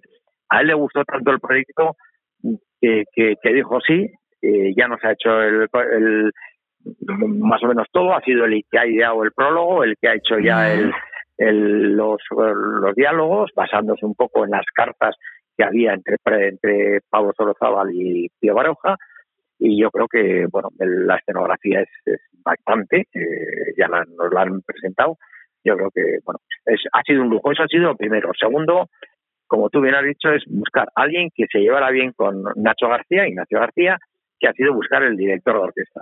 a 0.50 0.62
él 0.62 0.68
le 0.68 0.74
gustó 0.74 1.04
tanto 1.04 1.32
el 1.32 1.40
proyecto 1.40 1.96
que, 2.80 3.04
que, 3.14 3.36
que 3.42 3.54
dijo 3.54 3.80
sí, 3.82 4.10
eh, 4.42 4.74
ya 4.76 4.88
nos 4.88 5.04
ha 5.04 5.14
hecho 5.14 5.42
el, 5.42 5.68
el, 5.92 6.32
más 7.08 7.64
o 7.64 7.68
menos 7.68 7.88
todo, 7.92 8.14
ha 8.14 8.22
sido 8.22 8.46
el 8.46 8.62
que 8.70 8.80
ha 8.80 8.88
ideado 8.88 9.24
el 9.24 9.32
prólogo, 9.32 9.84
el 9.84 9.96
que 10.00 10.10
ha 10.10 10.16
hecho 10.16 10.38
ya 10.40 10.74
el, 10.74 10.92
el, 11.38 11.96
los, 11.96 12.22
los 12.30 12.96
diálogos, 12.96 13.52
basándose 13.56 14.06
un 14.06 14.16
poco 14.16 14.44
en 14.44 14.52
las 14.52 14.66
cartas 14.74 15.16
que 15.58 15.64
había 15.64 15.94
entre, 15.94 16.18
entre 16.26 17.02
Pablo 17.10 17.32
Sorozábal 17.36 17.90
y 17.94 18.30
Pío 18.40 18.54
Baroja, 18.56 18.98
y 19.66 19.82
yo 19.82 19.90
creo 19.92 20.08
que 20.10 20.46
bueno 20.52 20.70
la 20.80 21.16
escenografía 21.16 21.80
es, 21.82 21.90
es 22.06 22.20
bastante, 22.44 23.08
eh, 23.14 23.74
ya 23.78 23.88
la- 23.88 24.04
nos 24.18 24.32
la 24.34 24.42
han 24.42 24.62
presentado, 24.62 25.18
yo 25.64 25.76
creo 25.78 25.90
que 25.96 26.04
bueno 26.26 26.40
es, 26.66 26.82
ha 26.92 27.02
sido 27.04 27.22
un 27.24 27.30
lujo, 27.30 27.52
eso 27.52 27.64
ha 27.64 27.68
sido 27.68 27.96
primero. 27.96 28.32
Segundo, 28.38 28.90
como 29.48 29.70
tú 29.70 29.80
bien 29.82 29.96
has 29.96 30.04
dicho, 30.06 30.30
es 30.34 30.44
buscar 30.48 30.88
a 30.96 31.04
alguien 31.04 31.30
que 31.34 31.46
se 31.52 31.60
llevara 31.60 31.92
bien 31.92 32.12
con 32.12 32.44
Nacho 32.56 32.90
García, 32.90 33.28
Ignacio 33.28 33.60
García, 33.60 33.98
que 34.40 34.48
ha 34.48 34.54
sido 34.54 34.74
buscar 34.74 35.04
el 35.04 35.16
director 35.16 35.54
de 35.56 35.60
orquesta. 35.64 36.02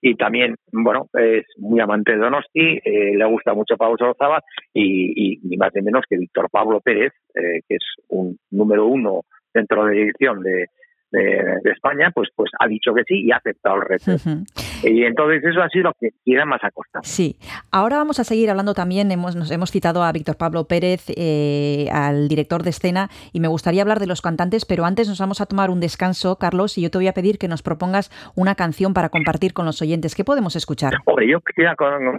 Y 0.00 0.14
también, 0.14 0.54
bueno, 0.70 1.06
es 1.14 1.44
muy 1.56 1.80
amante 1.80 2.12
de 2.12 2.18
Donosti, 2.18 2.78
eh, 2.84 3.16
le 3.16 3.24
gusta 3.24 3.54
mucho 3.54 3.76
Pablo 3.76 3.96
Sorozábal 3.98 4.42
y, 4.72 5.12
y 5.34 5.38
ni 5.48 5.56
más 5.56 5.72
ni 5.74 5.82
menos 5.82 6.04
que 6.08 6.18
Víctor 6.18 6.48
Pablo 6.50 6.80
Pérez, 6.80 7.12
eh, 7.34 7.60
que 7.66 7.76
es 7.76 7.84
un 8.08 8.36
número 8.50 8.86
uno 8.86 9.22
dentro 9.54 9.86
de 9.86 9.94
dirección 9.94 10.40
de, 10.42 10.66
de, 11.10 11.20
de 11.62 11.70
España, 11.70 12.10
pues, 12.14 12.28
pues 12.34 12.50
ha 12.60 12.66
dicho 12.66 12.92
que 12.94 13.02
sí 13.06 13.22
y 13.24 13.32
ha 13.32 13.36
aceptado 13.36 13.76
el 13.76 13.82
reto. 13.82 14.14
Ujú. 14.14 14.44
Y 14.84 15.04
entonces 15.04 15.42
eso 15.44 15.62
ha 15.62 15.68
sido 15.68 15.84
lo 15.84 15.92
que 15.98 16.10
queda 16.24 16.44
más 16.44 16.62
a 16.62 16.70
costa. 16.70 17.00
Sí, 17.02 17.36
ahora 17.72 17.96
vamos 17.96 18.20
a 18.20 18.24
seguir 18.24 18.50
hablando 18.50 18.74
también, 18.74 19.10
hemos, 19.10 19.34
nos 19.36 19.50
hemos 19.50 19.70
citado 19.70 20.02
a 20.02 20.12
Víctor 20.12 20.36
Pablo 20.36 20.64
Pérez, 20.64 21.06
eh, 21.16 21.88
al 21.92 22.28
director 22.28 22.62
de 22.62 22.70
escena, 22.70 23.08
y 23.32 23.40
me 23.40 23.48
gustaría 23.48 23.82
hablar 23.82 23.98
de 24.00 24.06
los 24.06 24.20
cantantes, 24.22 24.64
pero 24.64 24.84
antes 24.84 25.08
nos 25.08 25.18
vamos 25.18 25.40
a 25.40 25.46
tomar 25.46 25.70
un 25.70 25.80
descanso, 25.80 26.36
Carlos, 26.36 26.78
y 26.78 26.82
yo 26.82 26.90
te 26.90 26.98
voy 26.98 27.08
a 27.08 27.12
pedir 27.12 27.38
que 27.38 27.48
nos 27.48 27.62
propongas 27.62 28.10
una 28.36 28.54
canción 28.54 28.94
para 28.94 29.08
compartir 29.08 29.52
con 29.52 29.64
los 29.66 29.80
oyentes. 29.82 30.14
¿Qué 30.14 30.24
podemos 30.24 30.56
escuchar? 30.56 30.92
Hombre, 31.06 31.28
yo 31.28 31.40
quisiera 31.40 31.74
con- 31.74 32.18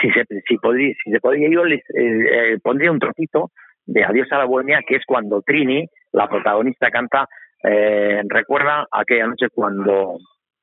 si, 0.00 0.10
se, 0.10 0.24
si, 0.46 0.56
podría, 0.58 0.94
si 1.04 1.10
se 1.10 1.20
podría, 1.20 1.48
yo 1.50 1.64
les 1.64 1.80
eh, 1.80 2.52
eh, 2.54 2.58
pondría 2.62 2.90
un 2.92 2.98
trocito 2.98 3.50
de 3.86 4.04
Adiós 4.04 4.28
a 4.30 4.38
la 4.38 4.44
Bohemia, 4.44 4.80
que 4.86 4.96
es 4.96 5.02
cuando 5.06 5.42
Trini, 5.42 5.86
la 6.12 6.28
protagonista, 6.28 6.90
canta 6.90 7.28
eh, 7.64 8.22
Recuerda 8.28 8.86
aquella 8.90 9.26
noche 9.26 9.48
cuando 9.52 10.18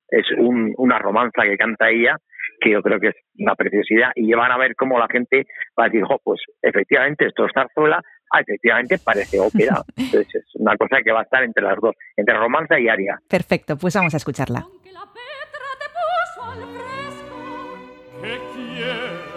es 0.10 0.26
un, 0.38 0.74
una 0.78 1.00
romanza 1.00 1.44
que 1.44 1.58
canta 1.58 1.90
ella, 1.90 2.18
que 2.60 2.72
yo 2.72 2.82
creo 2.82 3.00
que 3.00 3.10
es 3.10 3.16
una 3.38 3.56
preciosidad, 3.56 4.12
y 4.16 4.34
van 4.34 4.52
a 4.52 4.58
ver 4.58 4.76
cómo 4.76 5.00
la 5.00 5.08
gente 5.08 5.46
va 5.80 5.86
a 5.86 5.88
decir, 5.88 6.04
jo, 6.04 6.20
pues 6.24 6.42
efectivamente 6.62 7.26
esto 7.28 7.46
es 7.46 7.52
zarzuela, 7.54 8.02
ah, 8.32 8.42
efectivamente 8.42 8.98
parece 9.04 9.40
ópera. 9.40 9.82
Entonces 9.98 10.36
es 10.36 10.56
una 10.56 10.76
cosa 10.78 10.98
que 11.04 11.12
va 11.12 11.20
a 11.20 11.24
estar 11.24 11.44
entre 11.44 11.64
las 11.64 11.78
dos, 11.80 11.96
entre 12.16 12.38
romanza 12.38 12.80
y 12.80 12.90
aria. 12.90 13.20
Perfecto, 13.30 13.78
pues 13.78 13.96
vamos 13.96 14.14
a 14.14 14.18
escucharla. 14.18 14.62
Aunque 14.62 14.92
la 14.92 15.06
Petra 15.06 15.70
te 15.80 15.88
puso 15.96 16.52
al 16.52 16.60
fresco, 16.76 18.22
¿Qué 18.22 18.40
quieres? 18.54 19.30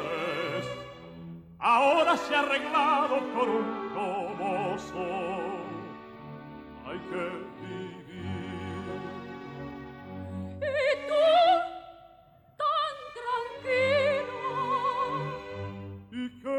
Ahora 1.59 2.16
se 2.16 2.35
ha 2.35 2.40
arreglado 2.40 3.19
con 3.35 3.49
un 3.49 3.95
toboso. 3.95 5.07
Hay 6.85 6.99
que 6.99 7.51
y 10.73 10.75
tú, 11.09 11.25
tan 12.59 12.95
tranquilo, 13.19 14.43
¿Y 16.11 16.12
qué 16.41 16.52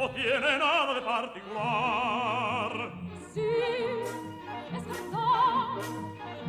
no 0.00 0.10
tiene 0.12 0.58
nada 0.58 0.94
de 0.94 1.00
particular. 1.02 2.72
Sí, 3.34 3.44
es 4.74 4.86
verdad 4.86 5.76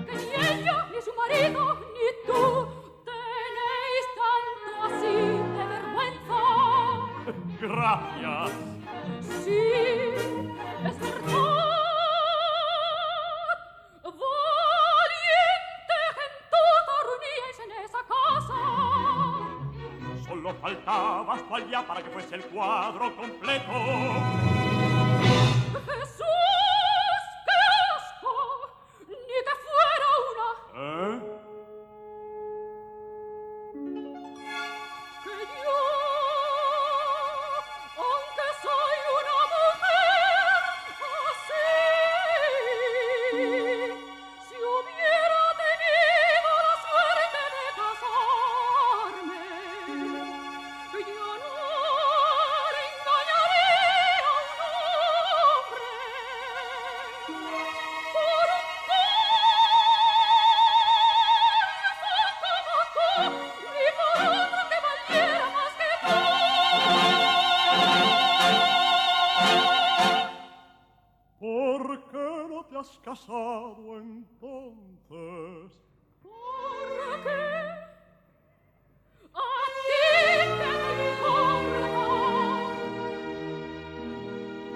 que 0.05 0.13
ni 0.15 0.29
ella, 0.33 0.87
ni 0.89 1.01
su 1.01 1.11
marido, 1.15 1.61
ni 1.93 2.07
tú 2.25 2.41
tenéis 3.03 4.05
tanto 4.21 4.69
así 4.87 5.15
de 5.57 5.63
vergüenza. 5.73 6.39
Gracias. 7.59 8.51
Sí, 9.43 9.61
faltaba 20.61 21.33
hasta 21.33 21.55
allá 21.55 21.87
para 21.87 22.03
que 22.03 22.09
fuese 22.11 22.35
el 22.35 22.43
cuadro 22.45 23.15
completo. 23.15 23.73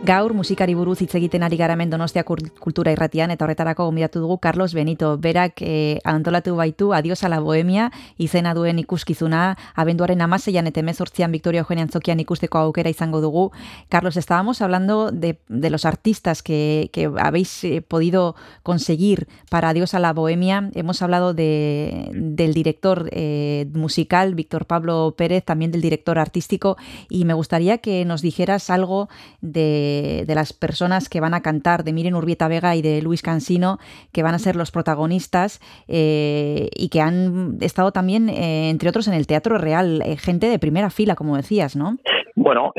Gaur 0.06 0.36
musikari 0.38 0.76
buruz 0.78 1.00
hitz 1.02 1.16
egiten 1.18 1.42
ari 1.42 1.58
garamen 1.58 1.90
Donostia 1.90 2.22
Kultura 2.28 2.92
Irratian 2.94 3.32
eta 3.34 3.46
horretarako 3.46 3.88
gonbidatu 3.88 4.20
dugu 4.22 4.38
Carlos 4.38 4.76
Benito. 4.78 5.16
Berak 5.18 5.64
eh, 5.66 5.98
antolatu 6.06 6.54
baitu 6.56 6.92
Adios 6.94 7.24
a 7.24 7.30
la 7.30 7.40
Bohemia 7.40 7.88
izena 8.22 8.54
duen 8.54 8.78
ikuskizuna 8.78 9.58
abenduaren 9.74 10.22
16an 10.22 10.70
eta 10.70 10.84
18an 10.86 11.32
Victoria 11.34 11.64
Eugenia 11.64 11.88
Antzokian 11.88 12.22
ikusteko 12.22 12.60
aukera 12.60 12.92
izango 12.94 13.20
dugu. 13.20 13.48
Carlos, 13.90 14.16
estábamos 14.18 14.62
hablando 14.62 15.10
de, 15.10 15.40
de 15.50 15.70
los 15.72 15.86
artistas 15.86 16.44
que, 16.44 16.92
que 16.94 17.10
habéis 17.18 17.64
eh, 17.64 17.82
podido 17.82 18.36
conseguir 18.62 19.28
para 19.50 19.70
Adios 19.70 19.96
a 19.96 20.00
la 20.00 20.14
Bohemia. 20.14 20.70
Hemos 20.76 21.02
hablado 21.02 21.34
de, 21.34 22.12
del 22.14 22.54
director 22.54 23.10
eh, 23.12 23.66
musical 23.74 24.36
Víctor 24.36 24.68
Pablo 24.68 25.16
Pérez, 25.18 25.44
también 25.44 25.72
del 25.72 25.82
director 25.82 26.20
artístico 26.20 26.78
y 27.10 27.26
me 27.26 27.34
gustaría 27.34 27.80
que 27.80 28.06
nos 28.06 28.22
dijeras 28.22 28.70
algo 28.70 29.10
de 29.42 29.95
de, 30.26 30.36
las 30.36 30.54
personas 30.54 31.10
que 31.10 31.22
van 31.22 31.34
a 31.34 31.42
cantar, 31.42 31.84
de 31.84 31.94
Miren 31.94 32.16
Urbieta 32.16 32.48
Vega 32.48 32.76
y 32.76 32.82
de 32.82 33.02
Luis 33.02 33.22
Cansino, 33.22 33.78
que 34.14 34.24
van 34.24 34.34
a 34.34 34.40
ser 34.40 34.56
los 34.56 34.72
protagonistas 34.72 35.60
eh, 35.88 36.70
y 36.76 36.90
que 36.90 37.02
han 37.02 37.58
estado 37.62 37.92
también, 37.92 38.30
eh, 38.30 38.70
entre 38.70 38.90
otros, 38.90 39.08
en 39.08 39.14
el 39.14 39.28
Teatro 39.28 39.58
Real, 39.58 40.02
eh, 40.02 40.18
gente 40.18 40.48
de 40.48 40.60
primera 40.60 40.90
fila, 40.90 41.16
como 41.16 41.38
decías, 41.38 41.76
¿no? 41.76 41.98
Bueno, 42.38 42.74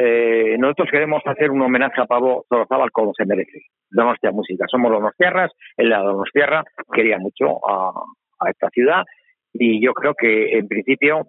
nosotros 0.58 0.88
queremos 0.90 1.22
hacer 1.24 1.50
un 1.50 1.62
homenaje 1.62 2.00
a 2.00 2.04
Pablo 2.04 2.44
Sorozábal 2.48 2.92
como 2.92 3.12
se 3.14 3.24
merece. 3.24 3.62
Donostia 3.90 4.30
Música. 4.30 4.66
Somos 4.70 4.92
Donostiarras, 4.92 5.50
él 5.78 5.88
la 5.88 6.00
Donostiarra 6.00 6.62
quería 6.92 7.18
mucho 7.18 7.66
a, 7.66 7.90
a 8.40 8.50
esta 8.50 8.68
ciudad 8.68 9.02
y 9.58 9.84
yo 9.84 9.92
creo 9.94 10.14
que 10.14 10.58
en 10.58 10.68
principio 10.68 11.28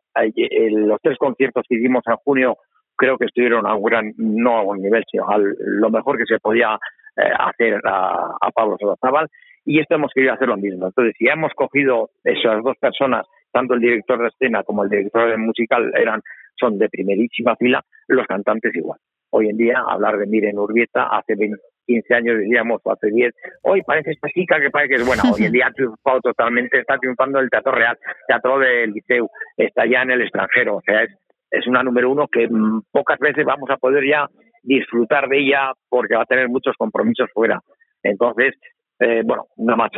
los 0.71 0.99
tres 1.01 1.17
conciertos 1.17 1.63
que 1.67 1.75
hicimos 1.75 2.03
en 2.07 2.15
junio 2.17 2.57
creo 2.97 3.17
que 3.17 3.25
estuvieron 3.25 3.65
a 3.67 3.75
un 3.75 3.83
gran, 3.83 4.13
no 4.17 4.57
a 4.57 4.63
un 4.63 4.81
nivel, 4.81 5.03
sino 5.09 5.29
a 5.29 5.37
lo 5.37 5.89
mejor 5.89 6.17
que 6.17 6.25
se 6.25 6.39
podía 6.39 6.77
eh, 7.15 7.31
hacer 7.39 7.79
a, 7.85 8.35
a 8.41 8.51
Pablo 8.51 8.77
Solazábal, 8.79 9.27
y 9.65 9.79
esto 9.79 9.95
hemos 9.95 10.11
querido 10.13 10.33
hacer 10.33 10.47
lo 10.47 10.57
mismo. 10.57 10.87
Entonces, 10.87 11.13
si 11.17 11.27
hemos 11.27 11.53
cogido 11.53 12.09
esas 12.23 12.63
dos 12.63 12.77
personas, 12.79 13.25
tanto 13.51 13.73
el 13.73 13.81
director 13.81 14.19
de 14.19 14.27
escena 14.27 14.63
como 14.63 14.83
el 14.83 14.89
director 14.89 15.37
musical 15.37 15.91
eran 15.95 16.21
son 16.59 16.77
de 16.77 16.89
primerísima 16.89 17.55
fila, 17.55 17.83
los 18.07 18.25
cantantes 18.27 18.73
igual. 18.75 18.99
Hoy 19.29 19.49
en 19.49 19.57
día, 19.57 19.83
hablar 19.85 20.17
de 20.17 20.25
Miren 20.25 20.57
Urbieta, 20.57 21.07
hace 21.07 21.35
20, 21.35 21.57
15 21.85 22.13
años 22.13 22.37
decíamos, 22.39 22.81
o 22.83 22.91
hace 22.91 23.09
10, 23.11 23.33
hoy 23.63 23.81
parece 23.83 24.11
esta 24.11 24.27
chica 24.29 24.59
que 24.59 24.69
parece 24.69 24.95
que 24.95 25.01
es 25.01 25.07
buena. 25.07 25.23
Hoy 25.33 25.45
en 25.45 25.51
día 25.51 25.67
ha 25.67 25.71
triunfado 25.71 26.21
totalmente, 26.21 26.79
está 26.79 26.97
triunfando 26.97 27.39
el 27.39 27.49
Teatro 27.49 27.71
Real, 27.73 27.97
Teatro 28.27 28.59
del 28.59 28.91
Liceu, 28.91 29.29
está 29.55 29.85
ya 29.85 30.01
en 30.01 30.11
el 30.11 30.21
extranjero, 30.21 30.77
o 30.77 30.81
sea, 30.81 31.03
es 31.03 31.09
es 31.51 31.67
una 31.67 31.83
número 31.83 32.11
uno 32.11 32.27
que 32.27 32.47
mm, 32.47 32.81
pocas 32.91 33.19
veces 33.19 33.45
vamos 33.45 33.69
a 33.69 33.77
poder 33.77 34.05
ya 34.05 34.27
disfrutar 34.63 35.27
de 35.29 35.39
ella 35.39 35.71
porque 35.89 36.15
va 36.15 36.23
a 36.23 36.25
tener 36.25 36.49
muchos 36.49 36.75
compromisos 36.77 37.29
fuera. 37.33 37.61
Entonces, 38.03 38.53
eh, 38.99 39.21
bueno, 39.23 39.45
nada 39.57 39.77
más 39.77 39.91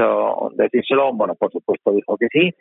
decírselo, 0.55 1.13
bueno, 1.13 1.35
por 1.35 1.51
supuesto 1.51 1.91
dijo 1.91 2.17
que 2.17 2.27
sí, 2.31 2.53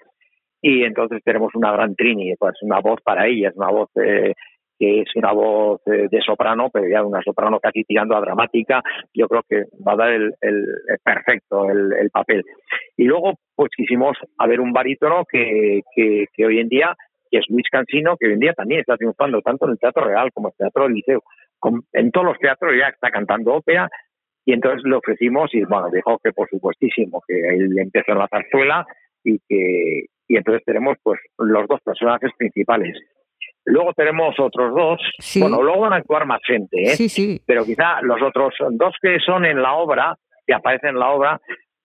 y 0.63 0.85
entonces 0.85 1.23
tenemos 1.25 1.55
una 1.55 1.73
gran 1.73 1.95
Trini, 1.95 2.35
pues 2.37 2.55
una 2.63 2.81
voz 2.81 3.01
para 3.03 3.27
ella, 3.27 3.49
es 3.51 3.57
una 3.57 3.71
voz 3.71 3.91
eh, 3.97 4.35
que 4.79 5.01
es 5.01 5.09
una 5.17 5.33
voz 5.33 5.81
eh, 5.87 6.07
de 6.09 6.21
soprano, 6.21 6.71
pero 6.73 6.89
ya 6.89 7.03
una 7.03 7.21
soprano 7.23 7.59
casi 7.59 7.83
tirando 7.83 8.17
a 8.17 8.21
dramática, 8.21 8.81
yo 9.13 9.27
creo 9.27 9.43
que 9.49 9.65
va 9.87 9.93
a 9.93 9.97
dar 9.97 10.13
el, 10.13 10.35
perfecto 11.03 11.69
el, 11.69 11.93
el, 11.95 12.11
papel. 12.11 12.45
Y 12.97 13.05
luego, 13.05 13.35
pues 13.57 13.71
quisimos 13.77 14.17
haber 14.39 14.61
un 14.61 14.73
barítono 14.73 15.25
que, 15.29 15.83
que 15.97 16.47
hoy 16.47 16.61
en 16.61 16.69
día 16.69 16.97
que 17.31 17.39
es 17.39 17.45
Luis 17.49 17.67
Cansino, 17.71 18.17
que 18.17 18.27
hoy 18.27 18.33
en 18.35 18.41
día 18.41 18.53
también 18.53 18.81
está 18.81 18.97
triunfando 18.97 19.41
tanto 19.43 19.67
en 19.67 19.73
el 19.73 19.79
Teatro 19.79 20.05
Real 20.05 20.31
como 20.33 20.49
en 20.49 20.53
el 20.53 20.57
Teatro 20.59 20.85
del 20.85 20.95
Liceo. 20.95 21.23
En 21.93 22.11
todos 22.11 22.27
los 22.27 22.39
teatros 22.39 22.73
ya 22.79 22.89
está 22.89 23.11
cantando 23.11 23.55
ópera 23.55 23.89
y 24.45 24.53
entonces 24.53 24.83
le 24.85 24.97
ofrecimos 24.97 25.53
y 25.53 25.65
bueno, 25.65 25.91
dijo 25.93 26.19
que 26.23 26.33
por 26.33 26.49
supuestísimo, 26.49 27.23
que 27.27 27.35
él 27.35 27.79
empezó 27.79 28.13
en 28.13 28.19
la 28.19 28.29
zarzuela 28.29 28.87
y 29.25 29.39
que 29.49 30.07
y 30.29 30.37
entonces 30.37 30.63
tenemos 30.65 30.97
pues 31.03 31.21
los 31.39 31.67
dos 31.67 31.81
personajes 31.83 32.31
principales. 32.37 32.97
Luego 33.65 33.93
tenemos 33.95 34.35
otros 34.39 34.75
dos, 34.75 35.01
sí. 35.19 35.41
bueno, 35.41 35.63
luego 35.63 35.81
van 35.81 35.93
a 35.93 35.97
actuar 35.97 36.27
más 36.27 36.41
gente, 36.47 36.83
¿eh? 36.83 36.97
Sí, 36.97 37.09
sí. 37.09 37.41
pero 37.47 37.65
quizá 37.65 38.01
los 38.03 38.23
otros 38.23 38.55
dos 38.71 38.95
que 39.03 39.19
son 39.21 39.45
en 39.45 39.61
la 39.61 39.75
obra, 39.75 40.17
que 40.47 40.55
aparecen 40.55 40.91
en 40.91 40.99
la 40.99 41.11
obra, 41.11 41.41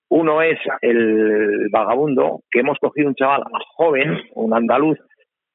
uno 0.10 0.42
es 0.42 0.60
el 0.82 1.70
vagabundo, 1.72 2.42
que 2.52 2.60
hemos 2.60 2.78
cogido 2.80 3.08
un 3.10 3.16
chaval 3.16 3.44
joven, 3.76 4.22
un 4.36 4.54
andaluz, 4.54 4.98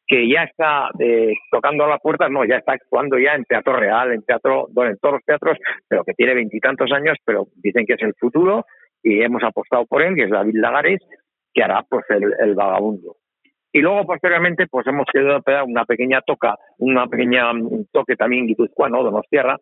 que 0.09 0.27
ya 0.27 0.45
está 0.45 0.89
eh, 0.99 1.35
tocando 1.51 1.85
a 1.85 1.89
las 1.89 2.01
puertas, 2.01 2.31
no, 2.31 2.45
ya 2.47 2.57
está 2.57 2.73
actuando 2.73 3.19
ya 3.19 3.35
en 3.35 3.45
teatro 3.45 3.77
real, 3.77 4.13
en 4.13 4.23
teatro, 4.23 4.67
bueno, 4.73 4.93
en 4.93 4.99
todos 4.99 5.17
los 5.17 5.25
teatros, 5.25 5.59
pero 5.87 6.03
que 6.03 6.15
tiene 6.15 6.35
veintitantos 6.35 6.91
años, 6.93 7.19
pero 7.25 7.47
dicen 7.57 7.85
que 7.85 7.93
es 7.93 8.03
el 8.03 8.15
futuro 8.19 8.65
y 9.03 9.23
hemos 9.23 9.43
apostado 9.43 9.85
por 9.85 10.03
él, 10.03 10.15
que 10.15 10.25
es 10.25 10.31
David 10.31 10.55
Lagares, 10.55 11.01
que 11.53 11.63
hará 11.63 11.85
pues 11.89 12.07
el, 12.09 12.55
vagabundo. 12.55 13.17
Y 13.71 13.81
luego 13.81 14.07
posteriormente 14.07 14.67
pues 14.67 14.87
hemos 14.87 15.05
querido 15.13 15.43
pegar 15.43 15.65
una 15.65 15.85
pequeña 15.85 16.23
toca, 16.23 16.57
una 16.79 17.07
pequeña 17.07 17.53
toque 17.93 18.17
también 18.17 18.47
guipuzcoano, 18.47 19.05
Donostierra, 19.05 19.59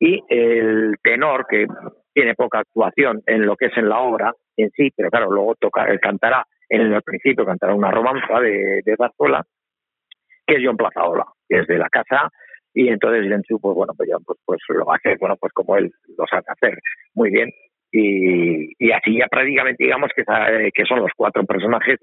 y 0.00 0.20
el 0.28 0.96
tenor 1.02 1.46
que 1.46 1.66
tiene 2.14 2.34
poca 2.34 2.60
actuación 2.60 3.22
en 3.26 3.44
lo 3.44 3.56
que 3.56 3.66
es 3.66 3.76
en 3.76 3.90
la 3.90 4.00
obra 4.00 4.32
en 4.56 4.70
sí, 4.70 4.90
pero 4.96 5.10
claro, 5.10 5.30
luego 5.30 5.54
toca, 5.56 5.86
cantará 5.98 6.44
en 6.68 6.80
el 6.92 7.02
principio 7.02 7.44
cantará 7.44 7.74
una 7.74 7.90
romanza 7.90 8.40
de, 8.40 8.80
de 8.84 8.96
que 10.52 10.58
es 10.58 10.66
John 10.66 10.76
Plazaola, 10.76 11.24
que 11.48 11.60
es 11.60 11.66
de 11.66 11.78
la 11.78 11.88
casa, 11.88 12.28
y 12.74 12.88
entonces 12.88 13.24
Lenchu, 13.26 13.58
pues 13.60 13.74
bueno, 13.74 13.92
pues, 13.96 14.08
pues, 14.24 14.38
pues 14.44 14.60
lo 14.68 14.92
hace, 14.92 15.16
bueno, 15.18 15.36
pues 15.36 15.52
como 15.52 15.76
él 15.76 15.90
lo 16.18 16.26
sabe 16.26 16.44
hacer 16.46 16.78
muy 17.14 17.30
bien, 17.30 17.50
y, 17.90 18.72
y 18.78 18.92
así 18.92 19.18
ya 19.18 19.26
prácticamente 19.28 19.84
digamos 19.84 20.10
que, 20.16 20.24
que 20.74 20.84
son 20.84 21.00
los 21.00 21.10
cuatro 21.14 21.44
personajes 21.44 21.98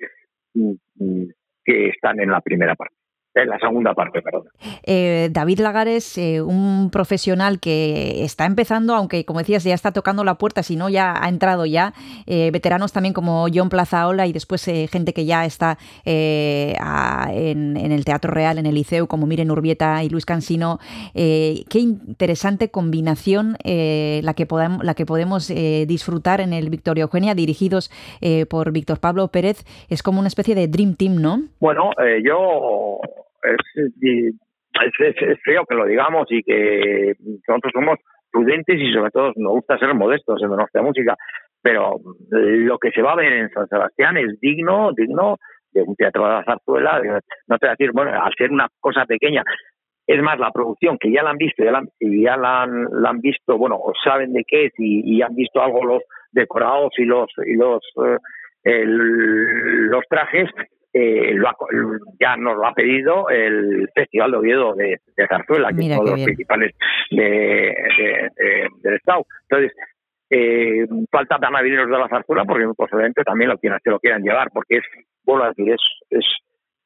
mm, 0.54 0.74
mm, 0.96 1.26
que 1.66 1.90
están 1.90 2.20
en 2.20 2.30
la 2.30 2.42
primera 2.42 2.76
parte 2.76 2.96
en 3.44 3.50
la 3.50 3.60
segunda 3.60 3.94
parte, 3.94 4.22
perdón. 4.22 4.44
Eh, 4.84 5.30
David 5.32 5.60
Lagares, 5.60 6.18
eh, 6.18 6.42
un 6.42 6.90
profesional 6.92 7.60
que 7.60 8.24
está 8.24 8.46
empezando, 8.46 8.96
aunque 8.96 9.26
como 9.26 9.40
decías 9.40 9.64
ya 9.64 9.74
está 9.74 9.92
tocando 9.92 10.24
la 10.24 10.36
puerta, 10.36 10.64
si 10.64 10.76
no 10.76 10.90
ya 10.90 11.14
ha 11.24 11.30
entrado 11.30 11.66
ya, 11.66 11.94
eh, 12.26 12.50
veteranos 12.52 12.94
también 12.94 13.14
como 13.14 13.48
John 13.54 13.70
Plazaola 13.70 14.28
y 14.28 14.34
después 14.34 14.64
gente 14.64 15.14
que 15.14 15.26
ya 15.26 15.46
está 15.46 15.78
a, 16.06 17.30
en, 17.32 17.78
en, 17.78 17.92
el 17.92 18.06
Teatro 18.06 18.32
Real, 18.32 18.58
en 18.58 18.66
el 18.66 18.76
Liceu, 18.76 19.08
como 19.08 19.26
Miren 19.26 19.52
Urbieta 19.52 20.04
y 20.04 20.10
Luis 20.10 20.26
Cansino. 20.26 20.80
Qué 21.14 21.68
interesante 21.74 22.70
combinación 22.70 23.58
la 23.64 24.34
que, 24.34 24.48
la 24.84 24.94
que 24.96 25.06
podemos 25.06 25.48
disfrutar 25.48 26.42
en 26.42 26.54
el 26.54 26.70
Victoria 26.70 27.04
Eugenia, 27.04 27.36
dirigidos 27.36 27.92
por 28.50 28.72
Víctor 28.72 29.00
Pablo 29.00 29.30
Pérez. 29.30 29.66
Es 29.90 30.04
como 30.04 30.20
una 30.20 30.28
especie 30.28 30.56
de 30.56 30.68
Dream 30.68 30.96
Team, 30.96 31.16
¿no? 31.22 31.44
Bueno, 31.60 31.92
yo 32.24 33.00
es, 33.44 35.16
es, 35.22 35.40
feo 35.44 35.66
que 35.66 35.76
lo 35.76 35.86
digamos 35.86 36.28
y 36.30 36.44
que 36.44 37.14
nosotros 37.48 37.72
somos 37.74 38.00
prudentes 38.32 38.80
y 38.80 38.94
sobre 38.94 39.12
todo 39.12 39.34
nos 39.36 39.54
gusta 39.54 39.78
ser 39.78 39.94
modestos 39.94 40.42
en 40.42 40.50
nuestra 40.50 40.82
música, 40.82 41.16
pero 41.62 42.00
lo 42.30 42.78
que 42.78 42.92
se 42.92 43.02
va 43.02 43.14
a 43.14 43.18
ver 43.18 43.34
en 43.34 43.50
San 43.50 43.68
Sebastián 43.68 44.18
es 44.18 44.40
digno, 44.40 44.92
digno 44.96 45.38
de 45.72 45.82
un 45.82 45.96
teatro 45.96 46.24
de 46.26 46.30
la 46.30 46.44
zarzuela, 46.44 47.02
no 47.48 47.58
te 47.58 47.66
voy 47.66 47.70
a 47.70 47.76
decir, 47.78 47.92
bueno, 47.92 48.12
al 48.12 48.34
ser 48.38 48.52
una 48.52 48.68
cosa 48.80 49.06
pequeña, 49.06 49.44
es 50.10 50.24
más, 50.24 50.40
la 50.40 50.52
producción, 50.52 50.98
que 50.98 51.12
ya 51.12 51.22
la 51.22 51.30
han 51.30 51.38
visto, 51.38 51.64
ya 51.64 51.72
la, 51.72 51.84
ya 52.00 52.36
la 52.36 52.64
han, 52.64 52.88
la 52.92 53.10
han 53.10 53.22
visto, 53.22 53.60
bueno, 53.60 53.80
saben 54.04 54.34
de 54.34 54.44
qué 54.44 54.66
es 54.66 54.74
y, 54.80 55.18
y, 55.18 55.22
han 55.22 55.36
visto 55.36 55.62
algo 55.62 55.86
los 55.86 56.02
decorados 56.32 56.92
y 56.98 57.06
los, 57.06 57.28
y 57.46 57.54
los, 57.54 57.84
eh, 58.64 58.84
los 58.86 60.04
trajes, 60.10 60.50
eh, 60.94 61.34
lo 61.34 61.48
ha, 61.50 61.56
ya 62.20 62.36
nos 62.38 62.58
lo 62.58 62.66
ha 62.66 62.74
pedido 62.74 63.30
el 63.30 63.90
Festival 63.94 64.32
de 64.32 64.38
Oviedo 64.38 64.74
de, 64.74 65.00
de 65.16 65.28
Zarzuela, 65.28 65.70
que 65.70 65.82
es 65.82 65.86
uno 65.88 66.04
de 66.04 66.10
los 66.10 66.16
bien. 66.16 66.26
principales 66.26 66.76
de, 67.12 67.24
de, 67.24 68.30
de, 68.36 68.68
del 68.82 68.94
Estado. 68.96 69.26
Entonces, 69.50 69.78
eh, 70.30 70.86
falta 71.12 71.38
banavineros 71.38 71.90
de 71.90 71.98
la 71.98 72.08
Zarzuela 72.08 72.46
porque 72.46 72.66
posiblemente 72.76 73.24
también 73.24 73.50
lo 73.50 73.58
quieran, 73.58 73.80
se 73.84 73.90
lo 73.90 74.00
quieran 74.00 74.22
llevar, 74.22 74.50
porque 74.52 74.78
es, 74.78 74.84
vuelvo 75.24 75.46
a 75.46 75.50
decir, 75.50 75.72
es, 75.72 75.82
es, 76.10 76.26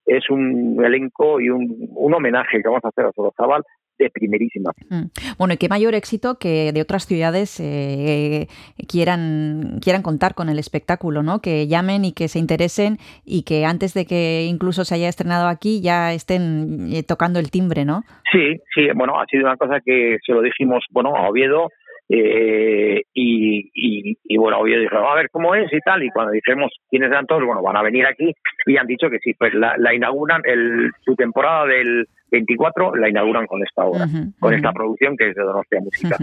es 0.05 0.29
un 0.29 0.83
elenco 0.83 1.39
y 1.39 1.49
un, 1.49 1.89
un 1.95 2.13
homenaje 2.13 2.61
que 2.61 2.67
vamos 2.67 2.83
a 2.85 2.89
hacer 2.89 3.05
a 3.05 3.11
Sorozabal 3.11 3.63
de 3.97 4.09
primerísima. 4.09 4.71
Mm. 4.89 5.05
Bueno, 5.37 5.53
y 5.53 5.57
qué 5.57 5.69
mayor 5.69 5.95
éxito 5.95 6.37
que 6.39 6.71
de 6.71 6.81
otras 6.81 7.05
ciudades 7.05 7.59
eh, 7.59 8.47
quieran, 8.87 9.79
quieran 9.81 10.01
contar 10.01 10.35
con 10.35 10.49
el 10.49 10.59
espectáculo, 10.59 11.23
¿no? 11.23 11.41
Que 11.41 11.67
llamen 11.67 12.05
y 12.05 12.13
que 12.13 12.27
se 12.27 12.39
interesen 12.39 12.97
y 13.25 13.43
que 13.43 13.65
antes 13.65 13.93
de 13.93 14.05
que 14.05 14.45
incluso 14.47 14.85
se 14.85 14.95
haya 14.95 15.09
estrenado 15.09 15.47
aquí 15.47 15.81
ya 15.81 16.13
estén 16.13 16.89
eh, 16.91 17.03
tocando 17.03 17.39
el 17.39 17.51
timbre, 17.51 17.85
¿no? 17.85 18.03
Sí, 18.31 18.59
sí, 18.73 18.87
bueno, 18.95 19.19
ha 19.19 19.25
sido 19.27 19.45
una 19.45 19.57
cosa 19.57 19.79
que 19.83 20.17
se 20.25 20.33
lo 20.33 20.41
dijimos, 20.41 20.83
bueno, 20.91 21.15
a 21.15 21.29
Oviedo, 21.29 21.69
eh, 22.09 23.01
y, 23.13 23.71
y, 23.73 24.17
y, 24.23 24.37
bueno, 24.37 24.59
Oviedo 24.59 24.81
dijo, 24.81 24.97
a 24.97 25.15
ver 25.15 25.29
cómo 25.31 25.55
es 25.55 25.71
y 25.71 25.79
tal, 25.79 26.03
y 26.03 26.09
cuando 26.09 26.31
dijimos 26.31 26.71
quiénes 26.89 27.09
eran 27.09 27.25
todos, 27.25 27.43
bueno, 27.45 27.61
van 27.61 27.77
a 27.77 27.81
venir 27.81 28.05
aquí, 28.05 28.33
y 28.65 28.77
han 28.77 28.87
dicho 28.87 29.09
que 29.09 29.19
sí, 29.19 29.33
pues 29.33 29.53
la, 29.53 29.75
la 29.77 29.93
inauguran, 29.93 30.41
el, 30.45 30.91
su 31.03 31.15
temporada 31.15 31.65
del 31.65 32.07
24 32.33 32.95
la 32.95 33.09
inauguran 33.09 33.45
con 33.45 33.61
esta 33.63 33.85
obra, 33.85 34.05
con 34.39 34.53
esta 34.53 34.71
producción 34.71 35.15
que 35.15 35.29
es 35.29 35.35
de 35.35 35.43
Donostia 35.43 35.79
Música. 35.81 36.17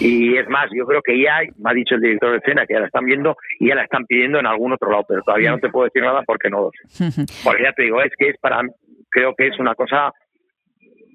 Y 0.00 0.36
es 0.36 0.48
más, 0.48 0.68
yo 0.74 0.84
creo 0.86 1.00
que 1.02 1.22
ya, 1.22 1.40
me 1.58 1.70
ha 1.70 1.74
dicho 1.74 1.94
el 1.94 2.00
director 2.00 2.32
de 2.32 2.38
escena 2.38 2.66
que 2.66 2.74
ya 2.74 2.80
la 2.80 2.86
están 2.86 3.04
viendo 3.04 3.36
y 3.60 3.68
ya 3.68 3.76
la 3.76 3.84
están 3.84 4.04
pidiendo 4.06 4.40
en 4.40 4.46
algún 4.46 4.72
otro 4.72 4.90
lado, 4.90 5.04
pero 5.08 5.22
todavía 5.22 5.52
no 5.52 5.58
te 5.58 5.70
puedo 5.70 5.84
decir 5.84 6.02
nada 6.02 6.22
porque 6.26 6.50
no 6.50 6.62
lo 6.62 6.70
sé. 6.88 7.24
Porque 7.44 7.62
ya 7.62 7.72
te 7.72 7.84
digo, 7.84 8.02
es 8.02 8.12
que 8.18 8.30
es 8.30 8.36
para, 8.38 8.60
creo 9.08 9.34
que 9.36 9.46
es 9.46 9.58
una 9.60 9.76
cosa 9.76 10.12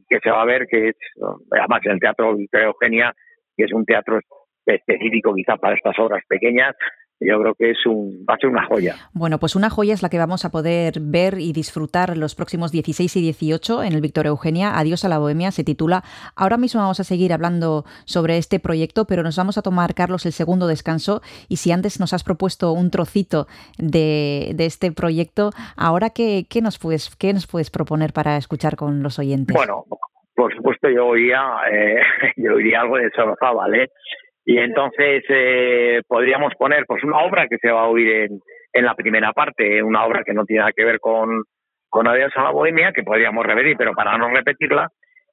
que 0.10 0.20
se 0.20 0.32
va 0.32 0.42
a 0.42 0.46
ver 0.46 0.66
que 0.68 0.90
es, 0.90 0.96
además 1.52 1.82
en 1.84 1.92
el 1.92 2.00
teatro 2.00 2.36
Victoria 2.36 2.68
Eugenia, 2.68 3.14
que 3.58 3.64
es 3.66 3.74
un 3.74 3.86
teatro 3.86 4.20
específico 4.66 5.34
quizá 5.34 5.58
para 5.58 5.76
estas 5.76 5.98
obras 6.00 6.24
pequeñas, 6.28 6.76
yo 7.20 7.40
creo 7.42 7.56
que 7.56 7.72
es 7.72 7.86
un, 7.86 8.26
va 8.30 8.36
a 8.36 8.38
ser 8.38 8.50
una 8.50 8.66
joya. 8.68 8.96
Bueno, 9.14 9.40
pues 9.40 9.56
una 9.56 9.70
joya 9.70 9.94
es 9.94 10.04
la 10.04 10.10
que 10.10 10.20
vamos 10.20 10.46
a 10.46 10.52
poder 10.52 11.00
ver 11.02 11.40
y 11.40 11.52
disfrutar 11.52 12.16
los 12.16 12.36
próximos 12.36 12.72
16 12.72 13.16
y 13.16 13.22
18 13.22 13.84
en 13.84 13.94
el 13.94 14.02
Victoria 14.02 14.30
Eugenia. 14.30 14.78
Adiós 14.78 15.04
a 15.04 15.10
la 15.10 15.18
Bohemia 15.18 15.52
se 15.52 15.64
titula. 15.64 16.04
Ahora 16.36 16.58
mismo 16.58 16.82
vamos 16.82 17.00
a 17.00 17.04
seguir 17.04 17.34
hablando 17.34 17.86
sobre 18.06 18.38
este 18.38 18.60
proyecto, 18.60 19.06
pero 19.06 19.24
nos 19.24 19.36
vamos 19.36 19.58
a 19.58 19.64
tomar, 19.64 19.96
Carlos, 19.96 20.26
el 20.28 20.32
segundo 20.32 20.68
descanso. 20.68 21.22
Y 21.50 21.58
si 21.58 21.72
antes 21.72 22.00
nos 22.00 22.14
has 22.14 22.24
propuesto 22.24 22.72
un 22.72 22.92
trocito 22.92 23.48
de, 23.80 24.52
de 24.54 24.66
este 24.66 24.92
proyecto, 24.92 25.52
ahora 25.76 26.12
qué, 26.12 26.46
qué, 26.48 26.62
nos 26.62 26.78
puedes, 26.78 27.16
qué 27.16 27.34
nos 27.34 27.48
puedes 27.48 27.72
proponer 27.72 28.14
para 28.14 28.38
escuchar 28.38 28.76
con 28.76 29.02
los 29.02 29.18
oyentes. 29.18 29.56
Bueno, 29.56 29.86
por 30.38 30.56
supuesto 30.56 30.88
yo 30.88 31.08
oía, 31.08 31.42
eh, 31.72 32.00
yo 32.38 32.54
oiría 32.54 32.82
algo 32.82 32.98
de 32.98 33.10
Sorza, 33.10 33.52
¿vale? 33.52 33.90
Y 34.46 34.60
entonces 34.60 35.24
eh, 35.30 36.02
podríamos 36.08 36.54
poner 36.60 36.86
pues 36.86 37.04
una 37.04 37.20
obra 37.22 37.48
que 37.48 37.58
se 37.58 37.72
va 37.72 37.82
a 37.82 37.88
oír 37.88 38.08
en, 38.08 38.40
en 38.72 38.86
la 38.86 38.94
primera 38.94 39.34
parte, 39.34 39.82
una 39.82 40.06
obra 40.06 40.24
que 40.24 40.34
no 40.34 40.46
tiene 40.46 40.60
nada 40.60 40.74
que 40.74 40.86
ver 40.86 41.00
con, 41.00 41.44
con 41.90 42.08
Adiós 42.08 42.32
a 42.36 42.44
la 42.44 42.52
Bohemia, 42.52 42.92
que 42.94 43.02
podríamos 43.02 43.46
repetir, 43.46 43.76
pero 43.78 43.94
para 43.94 44.16
no 44.18 44.30
repetirla, 44.30 44.90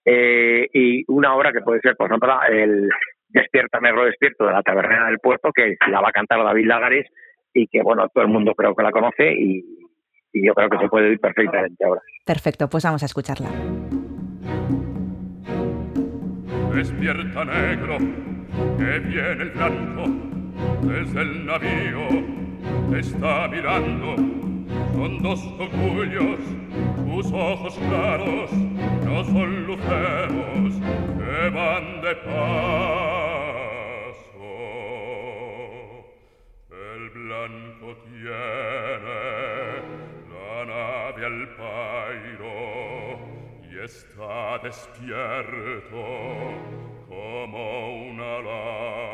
eh, 0.07 0.67
y 0.73 1.05
una 1.09 1.37
obra 1.37 1.53
que 1.53 1.61
puede 1.61 1.81
ser, 1.81 1.97
por 1.97 2.07
ejemplo, 2.07 2.41
el 2.49 2.89
Despierta 3.29 3.81
Negro 3.81 4.07
Despierto 4.07 4.47
de 4.47 4.53
la 4.53 4.63
Taberna 4.63 5.07
del 5.07 5.19
Puerto, 5.19 5.51
que 5.55 5.77
la 5.91 6.01
va 6.01 6.09
a 6.09 6.13
cantar 6.13 6.43
David 6.43 6.67
Lagares 6.67 7.07
y 7.53 7.67
que, 7.67 7.83
bueno, 7.83 8.09
todo 8.09 8.25
el 8.25 8.31
mundo 8.31 8.55
creo 8.55 8.75
que 8.75 8.83
la 8.83 8.91
conoce 8.91 9.35
y, 9.35 9.63
y 10.33 10.47
yo 10.47 10.55
creo 10.55 10.71
que 10.71 10.79
se 10.79 10.89
puede 10.89 11.09
oír 11.09 11.21
perfectamente 11.21 11.85
ahora. 11.85 12.01
Perfecto, 12.25 12.69
pues 12.69 12.85
vamos 12.85 13.03
a 13.03 13.07
escucharla. 13.07 13.84
Despierta 16.75 17.45
negro, 17.45 17.99
que 17.99 18.99
viene 18.99 19.43
el 19.43 19.51
blanco, 19.51 20.07
desde 20.83 21.21
el 21.23 21.47
navío 21.47 22.09
está 22.99 23.47
mirando, 23.47 24.17
con 24.93 25.23
dos 25.23 25.41
orgullos, 25.61 26.41
tus 26.97 27.33
ojos 27.33 27.79
claros 27.79 28.51
no 29.05 29.25
son 29.25 29.67
luceros 29.67 30.75
que 31.17 31.49
van 31.51 32.01
de 32.01 32.15
paso. 32.27 32.45
El 36.71 37.11
blanco 37.11 37.97
tiene 38.03 39.21
la 40.29 40.65
nave 40.67 41.25
al 41.25 41.49
pairo 41.57 42.04
y 42.04 42.04
está 43.85 44.59
despierto 44.63 46.05
como 47.07 48.11
una 48.11 48.37
alano. 48.37 49.14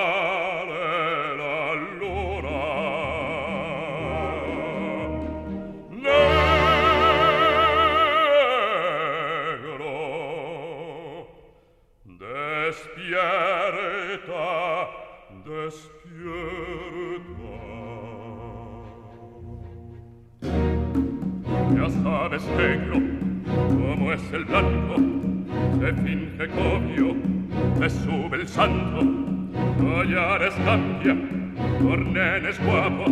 guapos, 32.59 33.11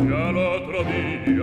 y 0.00 0.12
al 0.12 0.36
otro 0.36 0.84
día 0.84 1.37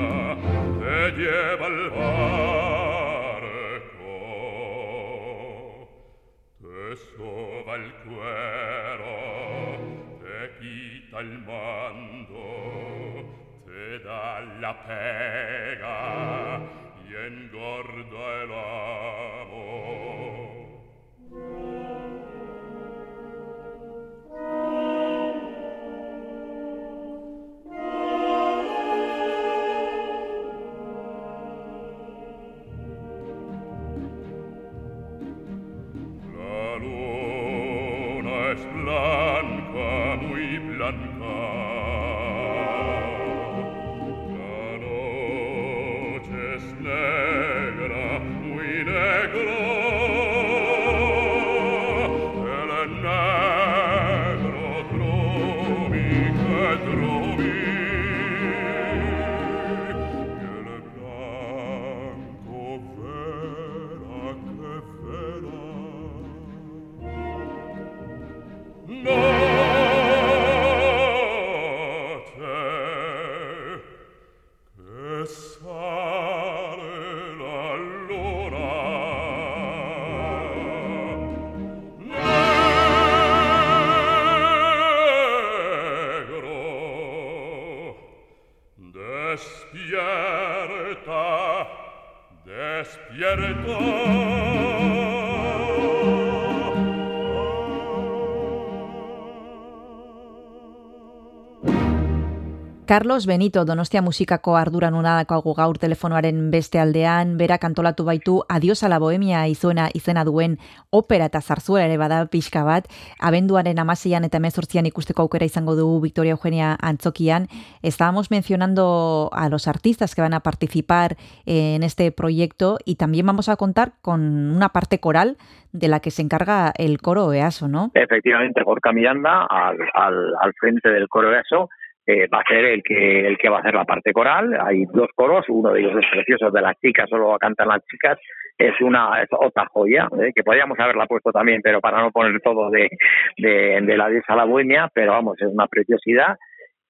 Carlos 102.95 103.27
Benito 103.27 103.65
Donostia 103.65 104.01
musikako 104.01 104.53
arduran 104.55 104.93
unadako 104.95 105.53
gaur 105.57 105.75
telefonoaren 105.75 106.37
beste 106.49 106.79
aldean, 106.79 107.33
berak 107.35 107.65
antolatu 107.67 108.05
baitu 108.07 108.35
Adios 108.47 108.85
a 108.85 108.87
la 108.87 108.99
Bohemia 109.03 109.41
izuena 109.51 109.89
izena 109.93 110.23
duen 110.23 110.55
opera 110.95 111.27
eta 111.27 111.41
zarzuela 111.41 111.89
ere 111.89 111.97
bada 111.99 112.21
pixka 112.31 112.63
bat, 112.63 112.87
abenduaren 113.19 113.83
amaseian 113.83 114.23
eta 114.23 114.39
mezortzian 114.39 114.87
ikusteko 114.87 115.25
aukera 115.25 115.43
izango 115.43 115.75
dugu 115.75 115.99
Victoria 116.05 116.37
Eugenia 116.37 116.77
Antzokian. 116.79 117.49
Estábamos 117.83 118.31
mencionando 118.31 119.29
a 119.33 119.49
los 119.49 119.67
artistas 119.67 120.15
que 120.15 120.21
van 120.21 120.33
a 120.33 120.39
participar 120.39 121.17
en 121.45 121.83
este 121.83 122.13
proyecto 122.13 122.77
y 122.85 122.95
también 122.95 123.25
vamos 123.25 123.49
a 123.49 123.57
contar 123.57 123.91
con 124.01 124.21
una 124.55 124.69
parte 124.69 125.01
coral 125.01 125.35
de 125.73 125.89
la 125.89 125.99
que 125.99 126.11
se 126.11 126.21
encarga 126.21 126.71
el 126.77 127.01
coro 127.01 127.33
EASO, 127.33 127.67
¿no? 127.67 127.91
Efectivamente, 127.93 128.63
Gorka 128.63 128.93
Miranda 128.93 129.45
al, 129.49 129.79
al, 129.93 130.31
al 130.39 130.53
frente 130.53 130.87
del 130.87 131.09
coro 131.09 131.33
EASO 131.33 131.67
eh, 132.07 132.27
va 132.27 132.39
a 132.39 132.47
ser 132.47 132.65
el 132.65 132.83
que 132.83 133.27
el 133.27 133.37
que 133.37 133.49
va 133.49 133.57
a 133.57 133.59
hacer 133.61 133.73
la 133.73 133.85
parte 133.85 134.13
coral. 134.13 134.57
Hay 134.61 134.85
dos 134.85 135.09
coros, 135.15 135.45
uno 135.49 135.71
de 135.71 135.81
ellos 135.81 135.93
es 135.99 136.09
precioso, 136.11 136.51
de 136.51 136.61
las 136.61 136.79
chicas, 136.79 137.09
solo 137.09 137.37
cantan 137.39 137.67
las 137.67 137.85
chicas. 137.85 138.19
Es 138.57 138.79
una 138.81 139.21
es 139.21 139.29
otra 139.31 139.65
joya, 139.71 140.07
eh, 140.21 140.31
que 140.33 140.43
podríamos 140.43 140.79
haberla 140.79 141.07
puesto 141.07 141.31
también, 141.31 141.61
pero 141.61 141.81
para 141.81 142.01
no 142.01 142.11
poner 142.11 142.39
todo 142.41 142.69
de, 142.69 142.89
de, 143.37 143.81
de 143.81 143.97
la 143.97 144.09
diosa 144.09 144.35
la 144.35 144.45
bohemia, 144.45 144.89
pero 144.93 145.11
vamos, 145.11 145.35
es 145.41 145.47
una 145.47 145.67
preciosidad. 145.67 146.37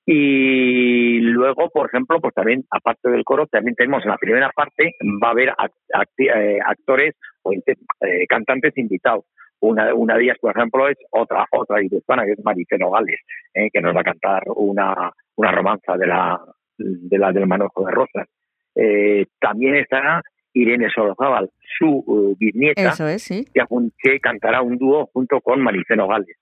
Y 0.07 1.19
luego, 1.21 1.69
por 1.71 1.87
ejemplo, 1.87 2.19
pues 2.21 2.33
también, 2.35 2.63
aparte 2.69 3.09
del 3.09 3.23
coro, 3.23 3.47
también 3.47 3.75
tenemos 3.75 4.03
en 4.03 4.11
la 4.11 4.17
primera 4.17 4.51
parte, 4.55 4.91
va 5.23 5.29
a 5.29 5.31
haber 5.31 5.49
act 5.49 6.19
eh, 6.19 6.59
actores 6.63 7.15
o 7.41 7.51
eh, 7.53 8.27
cantantes 8.27 8.77
invitados. 8.77 9.25
Una, 9.65 9.93
una 9.93 10.15
de 10.15 10.23
ellas, 10.23 10.37
por 10.39 10.55
ejemplo, 10.55 10.87
es 10.87 10.97
otra 11.11 11.45
otra 11.51 11.81
hispana, 11.81 12.25
que 12.25 12.33
es 12.33 12.43
Marife 12.43 12.77
Nogales, 12.77 13.19
eh, 13.53 13.69
que 13.71 13.81
nos 13.81 13.95
va 13.95 14.01
a 14.01 14.03
cantar 14.11 14.43
una, 14.55 15.11
una 15.35 15.51
romanza 15.51 15.97
de 15.97 16.07
la, 16.07 16.39
de 16.77 17.17
la 17.17 17.31
del 17.31 17.47
manojo 17.47 17.85
de 17.85 17.91
rosas. 17.91 18.27
Eh, 18.75 19.25
también 19.39 19.75
estará 19.75 20.21
Irene 20.53 20.89
Solozábal, 20.89 21.49
su 21.77 22.03
uh, 22.05 22.35
bisnieta, 22.37 22.89
Eso 22.89 23.07
es, 23.07 23.23
sí. 23.23 23.45
que, 23.53 23.61
que, 23.97 24.19
cantará 24.19 24.61
un 24.61 24.77
dúo 24.77 25.09
junto 25.13 25.41
con 25.41 25.61
Marife 25.61 25.95
Nogales. 25.95 26.37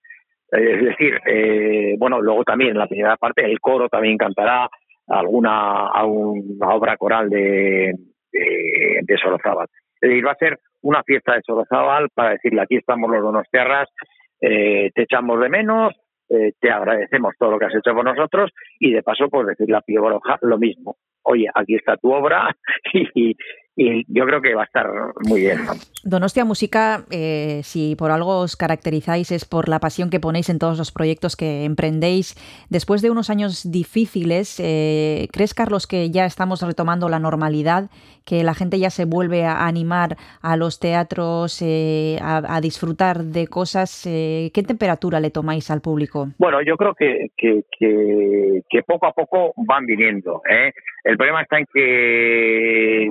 Eh, 0.52 0.76
es 0.76 0.86
decir, 0.86 1.20
eh, 1.26 1.96
bueno, 1.98 2.22
luego 2.22 2.44
también 2.44 2.72
en 2.72 2.78
la 2.78 2.88
primera 2.88 3.18
parte 3.18 3.44
el 3.44 3.60
coro 3.60 3.90
también 3.90 4.18
cantará 4.18 4.70
alguna, 5.08 5.88
alguna 5.88 6.70
obra 6.70 6.96
coral 6.98 7.30
de, 7.30 7.94
de, 8.32 9.00
de 9.02 9.18
Solozábal. 9.18 9.68
Es 10.04 10.10
decir, 10.10 10.28
va 10.28 10.32
a 10.34 10.36
ser 10.36 10.60
una 10.82 11.02
fiesta 11.04 11.34
de 11.34 11.42
Solozábal 11.44 12.10
para 12.14 12.32
decirle 12.32 12.62
aquí 12.62 12.76
estamos 12.76 13.10
los 13.10 13.22
donostiarras, 13.22 13.88
eh, 14.42 14.92
te 14.94 15.04
echamos 15.04 15.40
de 15.40 15.48
menos, 15.48 15.94
eh, 16.28 16.52
te 16.60 16.70
agradecemos 16.70 17.36
todo 17.40 17.52
lo 17.52 17.58
que 17.58 17.68
has 17.68 17.76
hecho 17.76 17.96
por 17.96 18.04
nosotros 18.04 18.52
y 18.80 18.92
de 18.92 19.02
paso 19.02 19.30
pues 19.30 19.48
decirle 19.48 19.78
a 19.78 19.82
Pío 19.82 20.04
Baroja 20.04 20.38
lo 20.42 20.58
mismo. 20.58 20.98
Oye, 21.22 21.48
aquí 21.56 21.76
está 21.76 21.96
tu 21.96 22.12
obra 22.12 22.54
y, 22.94 23.34
y 23.76 24.04
yo 24.08 24.26
creo 24.26 24.42
que 24.42 24.54
va 24.54 24.62
a 24.62 24.66
estar 24.66 24.88
muy 25.28 25.42
bien. 25.42 25.60
Donostia 26.04 26.46
Música, 26.46 27.06
eh, 27.12 27.62
si 27.64 27.96
por 27.96 28.12
algo 28.12 28.40
os 28.40 28.56
caracterizáis 28.56 29.32
es 29.32 29.46
por 29.46 29.70
la 29.70 29.80
pasión 29.80 30.10
que 30.10 30.20
ponéis 30.20 30.50
en 30.50 30.60
todos 30.60 30.78
los 30.78 30.92
proyectos 30.92 31.36
que 31.36 31.66
emprendéis. 31.66 32.36
Después 32.70 33.02
de 33.02 33.10
unos 33.10 33.30
años 33.30 33.72
difíciles, 33.72 34.60
eh, 34.60 35.28
¿crees, 35.32 35.54
Carlos, 35.54 35.88
que 35.88 36.12
ya 36.12 36.26
estamos 36.26 36.62
retomando 36.62 37.10
la 37.10 37.20
normalidad, 37.20 37.90
que 38.26 38.44
la 38.44 38.54
gente 38.54 38.80
ya 38.80 38.90
se 38.90 39.06
vuelve 39.06 39.46
a 39.46 39.66
animar 39.66 40.18
a 40.42 40.56
los 40.56 40.80
teatros, 40.80 41.62
eh, 41.62 42.18
a, 42.22 42.56
a, 42.56 42.62
disfrutar 42.62 43.24
de 43.24 43.48
cosas? 43.48 44.06
Eh, 44.06 44.52
¿Qué 44.54 44.64
temperatura 44.64 45.20
le 45.20 45.32
tomáis 45.32 45.72
al 45.72 45.82
público? 45.82 46.28
Bueno, 46.38 46.62
yo 46.62 46.78
creo 46.78 46.94
que, 46.94 47.30
que, 47.36 47.64
que, 47.78 48.62
que 48.70 48.84
poco 48.84 49.08
a 49.08 49.14
poco 49.14 49.54
van 49.66 49.86
viniendo. 49.86 50.42
¿eh? 50.50 50.72
El 51.04 51.18
problema 51.18 51.42
está 51.42 51.58
en 51.60 51.66
que 51.74 53.10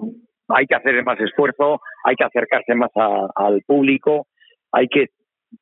hay 0.55 0.67
que 0.67 0.75
hacer 0.75 1.03
más 1.05 1.19
esfuerzo, 1.21 1.81
hay 2.05 2.17
que 2.17 2.25
acercarse 2.25 2.75
más 2.75 2.91
a, 2.97 3.29
al 3.35 3.63
público, 3.63 4.27
hay 4.73 4.89
que 4.89 5.09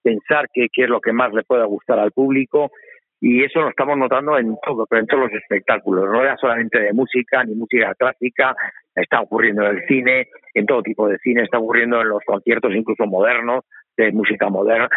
pensar 0.03 0.46
qué, 0.53 0.68
es 0.72 0.88
lo 0.88 1.00
que 1.00 1.12
más 1.12 1.33
le 1.33 1.42
pueda 1.42 1.64
gustar 1.64 1.98
al 1.98 2.12
público 2.12 2.70
y 3.20 3.44
eso 3.44 3.61
lo 3.61 3.68
estamos 3.68 3.98
notando 3.98 4.38
en 4.38 4.57
todo, 4.64 4.87
pero 4.88 5.00
en 5.00 5.07
todos 5.07 5.24
los 5.24 5.33
espectáculos, 5.33 6.09
no 6.11 6.22
era 6.22 6.37
solamente 6.37 6.81
de 6.81 6.92
música 6.92 7.44
ni 7.44 7.55
música 7.55 7.94
clásica, 7.94 8.55
está 8.94 9.20
ocurriendo 9.20 9.62
en 9.66 9.76
el 9.76 9.87
cine, 9.87 10.29
en 10.55 10.64
todo 10.64 10.83
tipo 10.83 11.07
de 11.07 11.18
cine, 11.18 11.42
está 11.42 11.59
ocurriendo 11.59 12.00
en 12.00 12.09
los 12.09 12.22
conciertos 12.24 12.72
incluso 12.74 13.05
modernos, 13.07 13.64
de 13.96 14.12
música 14.12 14.48
moderna. 14.48 14.88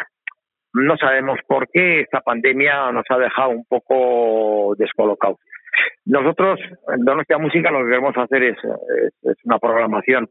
No 0.73 0.95
sabemos 0.97 1.37
por 1.47 1.67
qué 1.69 2.01
esta 2.01 2.21
pandemia 2.21 2.91
nos 2.91 3.03
ha 3.09 3.17
dejado 3.17 3.49
un 3.49 3.65
poco 3.65 4.73
descolocados. 4.77 5.37
Nosotros, 6.05 6.59
en 6.93 7.05
Donostia 7.05 7.37
Música, 7.37 7.71
lo 7.71 7.79
que 7.79 7.91
queremos 7.91 8.17
hacer 8.17 8.43
es, 8.43 8.57
es, 8.57 9.13
es 9.23 9.37
una 9.45 9.59
programación 9.59 10.27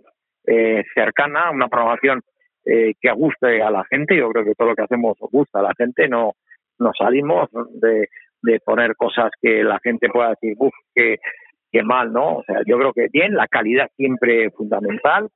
eh, 0.46 0.84
cercana, 0.94 1.50
una 1.50 1.68
programación 1.68 2.20
eh, 2.64 2.92
que 3.00 3.10
guste 3.12 3.62
a 3.62 3.70
la 3.70 3.84
gente. 3.84 4.16
Yo 4.16 4.28
creo 4.30 4.44
que 4.44 4.54
todo 4.54 4.68
lo 4.68 4.74
que 4.74 4.82
hacemos 4.82 5.16
gusta 5.18 5.60
a 5.60 5.62
la 5.62 5.74
gente. 5.76 6.08
No, 6.08 6.32
no 6.78 6.90
salimos 6.98 7.48
de, 7.80 8.08
de 8.42 8.60
poner 8.60 8.94
cosas 8.96 9.30
que 9.40 9.62
la 9.62 9.78
gente 9.82 10.08
pueda 10.08 10.30
decir, 10.30 10.54
uff, 10.58 10.74
que, 10.94 11.18
que 11.70 11.82
mal, 11.82 12.12
¿no? 12.12 12.36
O 12.36 12.44
sea, 12.44 12.60
yo 12.66 12.78
creo 12.78 12.92
que 12.92 13.08
bien, 13.12 13.34
la 13.34 13.48
calidad 13.48 13.90
siempre 13.96 14.50
fundamental. 14.50 15.28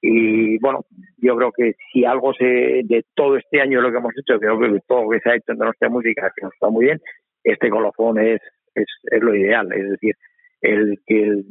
Y 0.00 0.58
bueno, 0.58 0.84
yo 1.16 1.36
creo 1.36 1.50
que 1.52 1.74
si 1.92 2.04
algo 2.04 2.32
se 2.34 2.44
de 2.44 3.04
todo 3.14 3.36
este 3.36 3.60
año 3.60 3.80
lo 3.80 3.90
que 3.90 3.98
hemos 3.98 4.12
hecho, 4.16 4.38
creo 4.38 4.58
que 4.58 4.80
todo 4.86 5.04
lo 5.04 5.10
que 5.10 5.20
se 5.20 5.30
ha 5.30 5.34
hecho 5.34 5.52
en 5.52 5.58
Donostia 5.58 5.88
Música, 5.88 6.30
que 6.36 6.44
nos 6.44 6.54
está 6.54 6.68
muy 6.68 6.84
bien, 6.84 7.00
este 7.42 7.70
colofón 7.70 8.18
es 8.18 8.40
es, 8.80 8.86
es 9.04 9.22
lo 9.22 9.34
ideal, 9.34 9.70
es 9.72 9.90
decir, 9.90 10.14
el 10.60 10.98
que 11.06 11.22
el, 11.22 11.44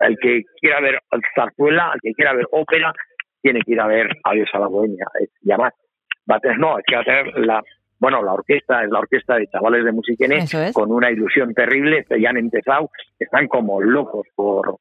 el 0.00 0.18
que 0.18 0.42
quiera 0.60 0.80
ver 0.80 1.00
zarzuela, 1.34 1.92
el 1.94 2.00
que 2.00 2.12
quiera 2.14 2.34
ver 2.34 2.46
ópera, 2.50 2.92
tiene 3.40 3.60
que 3.62 3.72
ir 3.72 3.80
a 3.80 3.86
ver 3.86 4.08
Adiós 4.24 4.48
a 4.52 4.58
la 4.58 4.66
Bohemia, 4.66 5.06
y 5.42 5.50
además 5.50 5.72
va 6.30 6.36
a 6.36 6.40
tener, 6.40 6.58
no, 6.58 6.78
es 6.78 6.84
que 6.86 6.96
va 6.96 7.02
a 7.02 7.04
tener 7.04 7.38
la, 7.38 7.62
bueno, 7.98 8.22
la 8.22 8.34
orquesta 8.34 8.84
es 8.84 8.90
la 8.90 8.98
orquesta 8.98 9.36
de 9.36 9.46
chavales 9.46 9.84
de 9.84 9.92
Musiquenes 9.92 10.52
es. 10.52 10.74
con 10.74 10.92
una 10.92 11.10
ilusión 11.10 11.54
terrible, 11.54 12.04
ya 12.20 12.30
han 12.30 12.36
empezado, 12.36 12.90
están 13.18 13.48
como 13.48 13.80
locos 13.80 14.26
por 14.34 14.76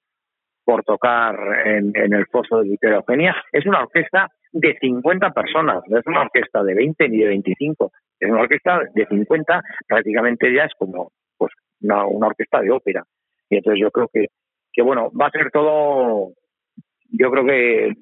por 0.65 0.83
tocar 0.83 1.37
en, 1.65 1.91
en 1.95 2.13
el 2.13 2.25
foso 2.25 2.61
de 2.61 2.69
Victoria 2.69 2.97
Eugenia. 2.97 3.35
Es 3.51 3.67
una 3.67 3.83
orquesta 3.83 4.29
de 4.51 4.75
50 4.81 5.29
personas, 5.31 5.83
no 5.87 5.99
es 5.99 6.07
una 6.07 6.23
orquesta 6.23 6.63
de 6.63 6.73
20 6.73 7.09
ni 7.09 7.17
de 7.19 7.27
25, 7.27 7.91
es 8.19 8.29
una 8.29 8.41
orquesta 8.41 8.81
de 8.93 9.05
50, 9.05 9.61
prácticamente 9.87 10.51
ya 10.53 10.63
es 10.63 10.71
como 10.77 11.11
una, 11.81 12.05
una 12.05 12.27
orquesta 12.27 12.61
de 12.61 12.71
ópera. 12.71 13.03
Y 13.49 13.57
entonces 13.57 13.81
yo 13.81 13.91
creo 13.91 14.09
que, 14.11 14.27
que, 14.73 14.81
bueno, 14.81 15.11
va 15.11 15.27
a 15.27 15.31
ser 15.31 15.51
todo, 15.51 16.33
yo 17.11 17.31
creo 17.31 17.45
que 17.45 17.93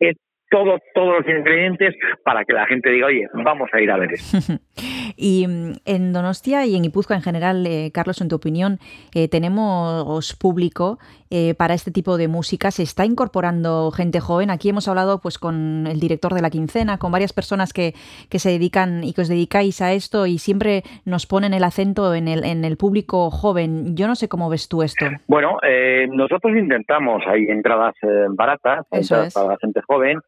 es 0.00 0.16
todo, 0.50 0.78
todos 0.94 1.20
los 1.20 1.28
ingredientes 1.28 1.94
para 2.24 2.44
que 2.44 2.52
la 2.52 2.66
gente 2.66 2.90
diga, 2.90 3.06
oye, 3.06 3.28
vamos 3.44 3.70
a 3.72 3.80
ir 3.80 3.90
a 3.90 3.98
ver 3.98 4.12
esto. 4.14 4.38
y 5.20 5.44
en 5.84 6.12
Donostia 6.12 6.64
y 6.64 6.76
en 6.76 6.84
Ipuzcoa 6.84 7.16
en 7.16 7.22
general, 7.22 7.66
eh, 7.66 7.90
Carlos, 7.92 8.20
en 8.20 8.28
tu 8.28 8.36
opinión, 8.36 8.78
eh, 9.14 9.28
¿tenemos 9.28 10.34
público 10.34 10.98
eh, 11.30 11.54
para 11.54 11.74
este 11.74 11.90
tipo 11.90 12.16
de 12.16 12.26
música? 12.26 12.70
¿Se 12.70 12.82
está 12.82 13.04
incorporando 13.04 13.90
gente 13.90 14.20
joven? 14.20 14.50
Aquí 14.50 14.70
hemos 14.70 14.88
hablado 14.88 15.20
pues 15.20 15.38
con 15.38 15.86
el 15.86 16.00
director 16.00 16.32
de 16.32 16.40
La 16.40 16.50
Quincena, 16.50 16.98
con 16.98 17.12
varias 17.12 17.32
personas 17.34 17.72
que, 17.72 17.94
que 18.30 18.38
se 18.38 18.50
dedican 18.50 19.04
y 19.04 19.12
que 19.12 19.20
os 19.20 19.28
dedicáis 19.28 19.82
a 19.82 19.92
esto 19.92 20.26
y 20.26 20.38
siempre 20.38 20.82
nos 21.04 21.26
ponen 21.26 21.52
el 21.52 21.64
acento 21.64 22.14
en 22.14 22.26
el, 22.26 22.44
en 22.44 22.64
el 22.64 22.78
público 22.78 23.30
joven. 23.30 23.94
Yo 23.96 24.06
no 24.06 24.14
sé 24.14 24.28
cómo 24.28 24.48
ves 24.48 24.68
tú 24.68 24.82
esto. 24.82 25.04
Bueno, 25.26 25.58
eh, 25.62 26.08
nosotros 26.10 26.56
intentamos, 26.56 27.22
hay 27.26 27.44
entradas 27.44 27.94
eh, 28.02 28.26
baratas 28.30 28.86
entradas 28.90 29.28
es. 29.28 29.34
para 29.34 29.48
la 29.48 29.58
gente 29.58 29.80
joven. 29.86 30.18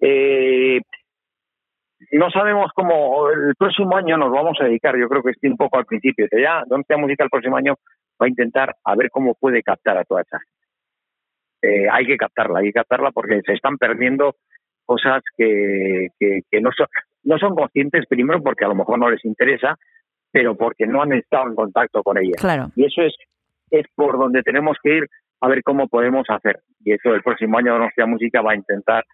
Eh, 0.00 0.80
no 2.18 2.30
sabemos 2.30 2.70
cómo 2.74 3.28
el 3.30 3.54
próximo 3.56 3.96
año 3.96 4.16
nos 4.16 4.30
vamos 4.30 4.58
a 4.60 4.64
dedicar, 4.64 4.96
yo 4.98 5.08
creo 5.08 5.22
que 5.22 5.30
estoy 5.30 5.50
un 5.50 5.56
poco 5.56 5.78
al 5.78 5.86
principio, 5.86 6.26
que 6.30 6.42
ya 6.42 6.64
Donostia 6.66 6.96
Música 6.96 7.24
el 7.24 7.30
próximo 7.30 7.56
año 7.56 7.76
va 8.20 8.26
a 8.26 8.28
intentar 8.28 8.76
a 8.84 8.94
ver 8.96 9.10
cómo 9.10 9.34
puede 9.34 9.62
captar 9.62 9.96
a 9.96 10.04
toda 10.04 10.22
esa 10.22 10.38
gente. 10.38 10.60
Eh, 11.62 11.88
hay 11.90 12.06
que 12.06 12.16
captarla, 12.16 12.60
hay 12.60 12.66
que 12.66 12.72
captarla 12.72 13.10
porque 13.12 13.40
se 13.44 13.52
están 13.52 13.76
perdiendo 13.76 14.36
cosas 14.84 15.22
que, 15.36 16.08
que, 16.18 16.40
que 16.50 16.60
no, 16.60 16.70
son, 16.72 16.86
no 17.22 17.38
son 17.38 17.54
conscientes, 17.54 18.06
primero 18.06 18.42
porque 18.42 18.64
a 18.64 18.68
lo 18.68 18.74
mejor 18.74 18.98
no 18.98 19.10
les 19.10 19.24
interesa, 19.24 19.76
pero 20.32 20.56
porque 20.56 20.86
no 20.86 21.02
han 21.02 21.12
estado 21.12 21.48
en 21.48 21.54
contacto 21.54 22.02
con 22.02 22.18
ella. 22.18 22.36
Claro. 22.38 22.70
Y 22.76 22.86
eso 22.86 23.02
es, 23.02 23.14
es 23.70 23.86
por 23.94 24.18
donde 24.18 24.42
tenemos 24.42 24.76
que 24.82 24.96
ir 24.96 25.06
a 25.40 25.48
ver 25.48 25.62
cómo 25.62 25.88
podemos 25.88 26.26
hacer. 26.28 26.60
Y 26.84 26.92
eso 26.92 27.14
el 27.14 27.22
próximo 27.22 27.58
año 27.58 27.72
Donostia 27.72 28.06
Música 28.06 28.42
va 28.42 28.52
a 28.52 28.56
intentar 28.56 29.04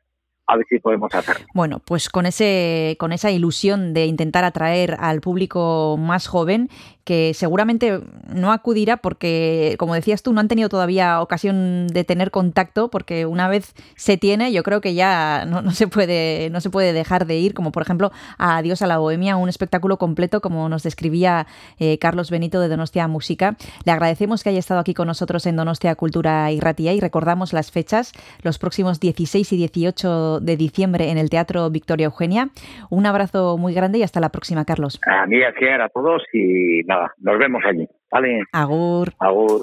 a 0.47 0.57
ver 0.57 0.67
si 0.69 0.79
podemos 0.79 1.13
hacerlo. 1.15 1.47
Bueno, 1.55 1.81
pues 1.85 2.09
con 2.09 2.27
ese, 2.27 2.97
con 2.99 3.13
esa 3.13 3.31
ilusión 3.31 3.95
de 3.95 4.07
intentar 4.07 4.45
atraer 4.45 4.97
al 5.01 5.21
público 5.21 5.97
más 5.99 6.27
joven, 6.27 6.71
que 7.07 7.35
seguramente 7.35 8.01
no 8.35 8.51
acudirá 8.51 8.97
porque, 8.97 9.77
como 9.79 9.95
decías 9.95 10.25
tú, 10.25 10.33
no 10.33 10.41
han 10.41 10.49
tenido 10.49 10.69
todavía 10.69 11.21
ocasión 11.21 11.87
de 11.87 12.03
tener 12.03 12.33
contacto, 12.33 12.91
porque 12.91 13.27
una 13.27 13.49
vez 13.49 13.75
se 13.95 14.17
tiene, 14.17 14.53
yo 14.53 14.65
creo 14.65 14.81
que 14.81 14.95
ya 14.95 15.45
no, 15.47 15.63
no 15.63 15.71
se 15.71 15.87
puede, 15.87 16.51
no 16.51 16.61
se 16.61 16.69
puede 16.69 16.93
dejar 16.93 17.27
de 17.27 17.39
ir, 17.39 17.55
como 17.55 17.71
por 17.71 17.83
ejemplo 17.83 18.11
a 18.39 18.57
Adiós 18.57 18.83
a 18.83 18.89
la 18.89 18.99
Bohemia, 18.99 19.37
un 19.37 19.49
espectáculo 19.49 19.99
completo, 19.99 20.41
como 20.41 20.69
nos 20.69 20.83
describía 20.83 21.47
eh, 21.79 21.99
Carlos 21.99 22.31
Benito 22.31 22.61
de 22.61 22.69
Donostia 22.69 23.07
Música. 23.07 23.57
Le 23.85 23.93
agradecemos 23.93 24.43
que 24.43 24.51
haya 24.51 24.59
estado 24.59 24.81
aquí 24.81 24.93
con 24.93 25.07
nosotros 25.07 25.47
en 25.47 25.55
Donostia 25.55 25.95
Cultura 25.95 26.51
y 26.51 26.59
Ratía 26.59 26.93
y 26.93 26.99
recordamos 26.99 27.53
las 27.53 27.71
fechas, 27.71 28.13
los 28.43 28.59
próximos 28.59 28.99
16 28.99 29.53
y 29.53 29.57
18 29.57 30.36
de 30.41 30.57
diciembre 30.57 31.11
en 31.11 31.19
el 31.19 31.31
Teatro 31.31 31.71
Victoria 31.71 32.07
Eugenia. 32.07 32.49
Un 32.91 33.07
abrazo 33.07 33.59
muy 33.59 33.75
grande 33.75 33.99
y 33.99 34.03
hasta 34.03 34.21
la 34.21 34.31
próxima, 34.31 34.65
Carlos. 34.65 35.01
A 35.07 35.27
mí, 35.27 35.43
a 35.43 35.85
a 35.85 35.89
todos 35.89 36.23
y 36.33 36.83
nada, 36.85 37.13
nos 37.19 37.39
vemos 37.39 37.63
allí. 37.67 37.87
Vale. 38.11 38.45
Agur. 38.53 39.13
Agur. 39.19 39.63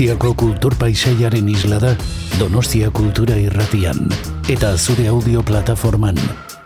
Donostiako 0.00 0.32
kultur 0.32 0.72
paisaiaren 0.80 1.44
isla 1.52 1.76
da, 1.76 1.90
Donostia 2.38 2.88
Kultura 2.88 3.34
Irratian, 3.36 3.98
eta 4.48 4.70
zure 4.78 5.04
audio 5.12 5.42
plataforman, 5.44 6.16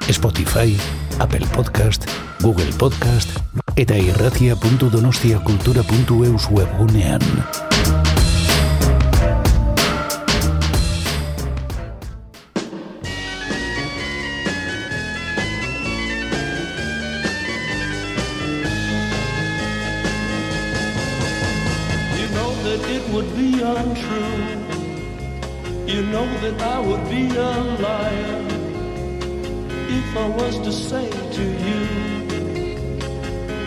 Spotify, 0.07 0.78
Apple 1.18 1.43
Podcast, 1.57 2.07
Google 2.45 2.70
Podcast, 2.78 3.35
eta 3.74 3.99
irratia.donostiakultura.eus 3.99 6.47
webgunean. 6.55 7.26
It 22.97 23.05
would 23.13 23.31
be 23.37 23.51
untrue. 23.61 24.43
You 25.93 26.03
know 26.13 26.29
that 26.43 26.59
I 26.75 26.79
would 26.79 27.05
be 27.11 27.25
a 27.51 27.53
liar 27.85 28.41
if 29.99 30.17
I 30.25 30.29
was 30.41 30.55
to 30.67 30.73
say 30.73 31.09
to 31.37 31.45
you, 31.67 31.81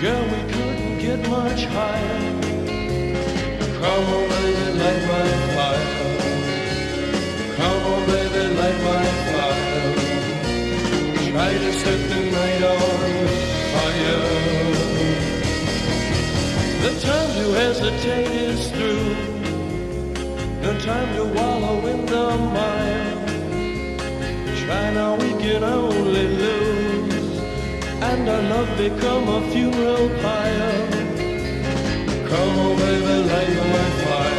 girl, 0.02 0.24
we 0.34 0.42
couldn't 0.54 0.96
get 1.06 1.20
much 1.30 1.62
higher. 1.76 2.20
Come 3.80 4.06
on, 4.16 4.24
baby, 4.34 4.68
light 4.82 5.04
my 5.14 5.30
fire. 5.56 5.96
Come 7.58 7.82
on, 7.92 8.02
baby, 8.12 8.44
light 8.60 8.80
my 8.90 9.06
fire. 9.32 9.94
Try 11.30 11.52
to 11.64 11.72
set 11.82 12.00
the 12.12 12.20
night 12.38 12.64
on 12.74 12.80
fire. 13.74 14.77
Time 17.08 17.34
to 17.40 17.48
hesitate 17.54 18.32
is 18.50 18.70
through. 18.72 19.16
No 20.62 20.78
time 20.80 21.10
to 21.16 21.24
wallow 21.38 21.78
in 21.88 22.06
the 22.06 22.26
mire. 22.56 23.26
Try 24.62 24.92
now, 24.92 25.16
we 25.16 25.30
can 25.42 25.64
only 25.64 26.28
lose. 26.44 27.40
And 28.10 28.28
our 28.28 28.42
love 28.54 28.78
become 28.78 29.26
a 29.38 29.40
funeral 29.52 30.10
pyre. 30.22 30.88
Come 32.30 32.60
on, 32.66 32.76
baby, 32.78 33.16
light 33.30 33.56
my 33.76 33.90
fire. 34.04 34.37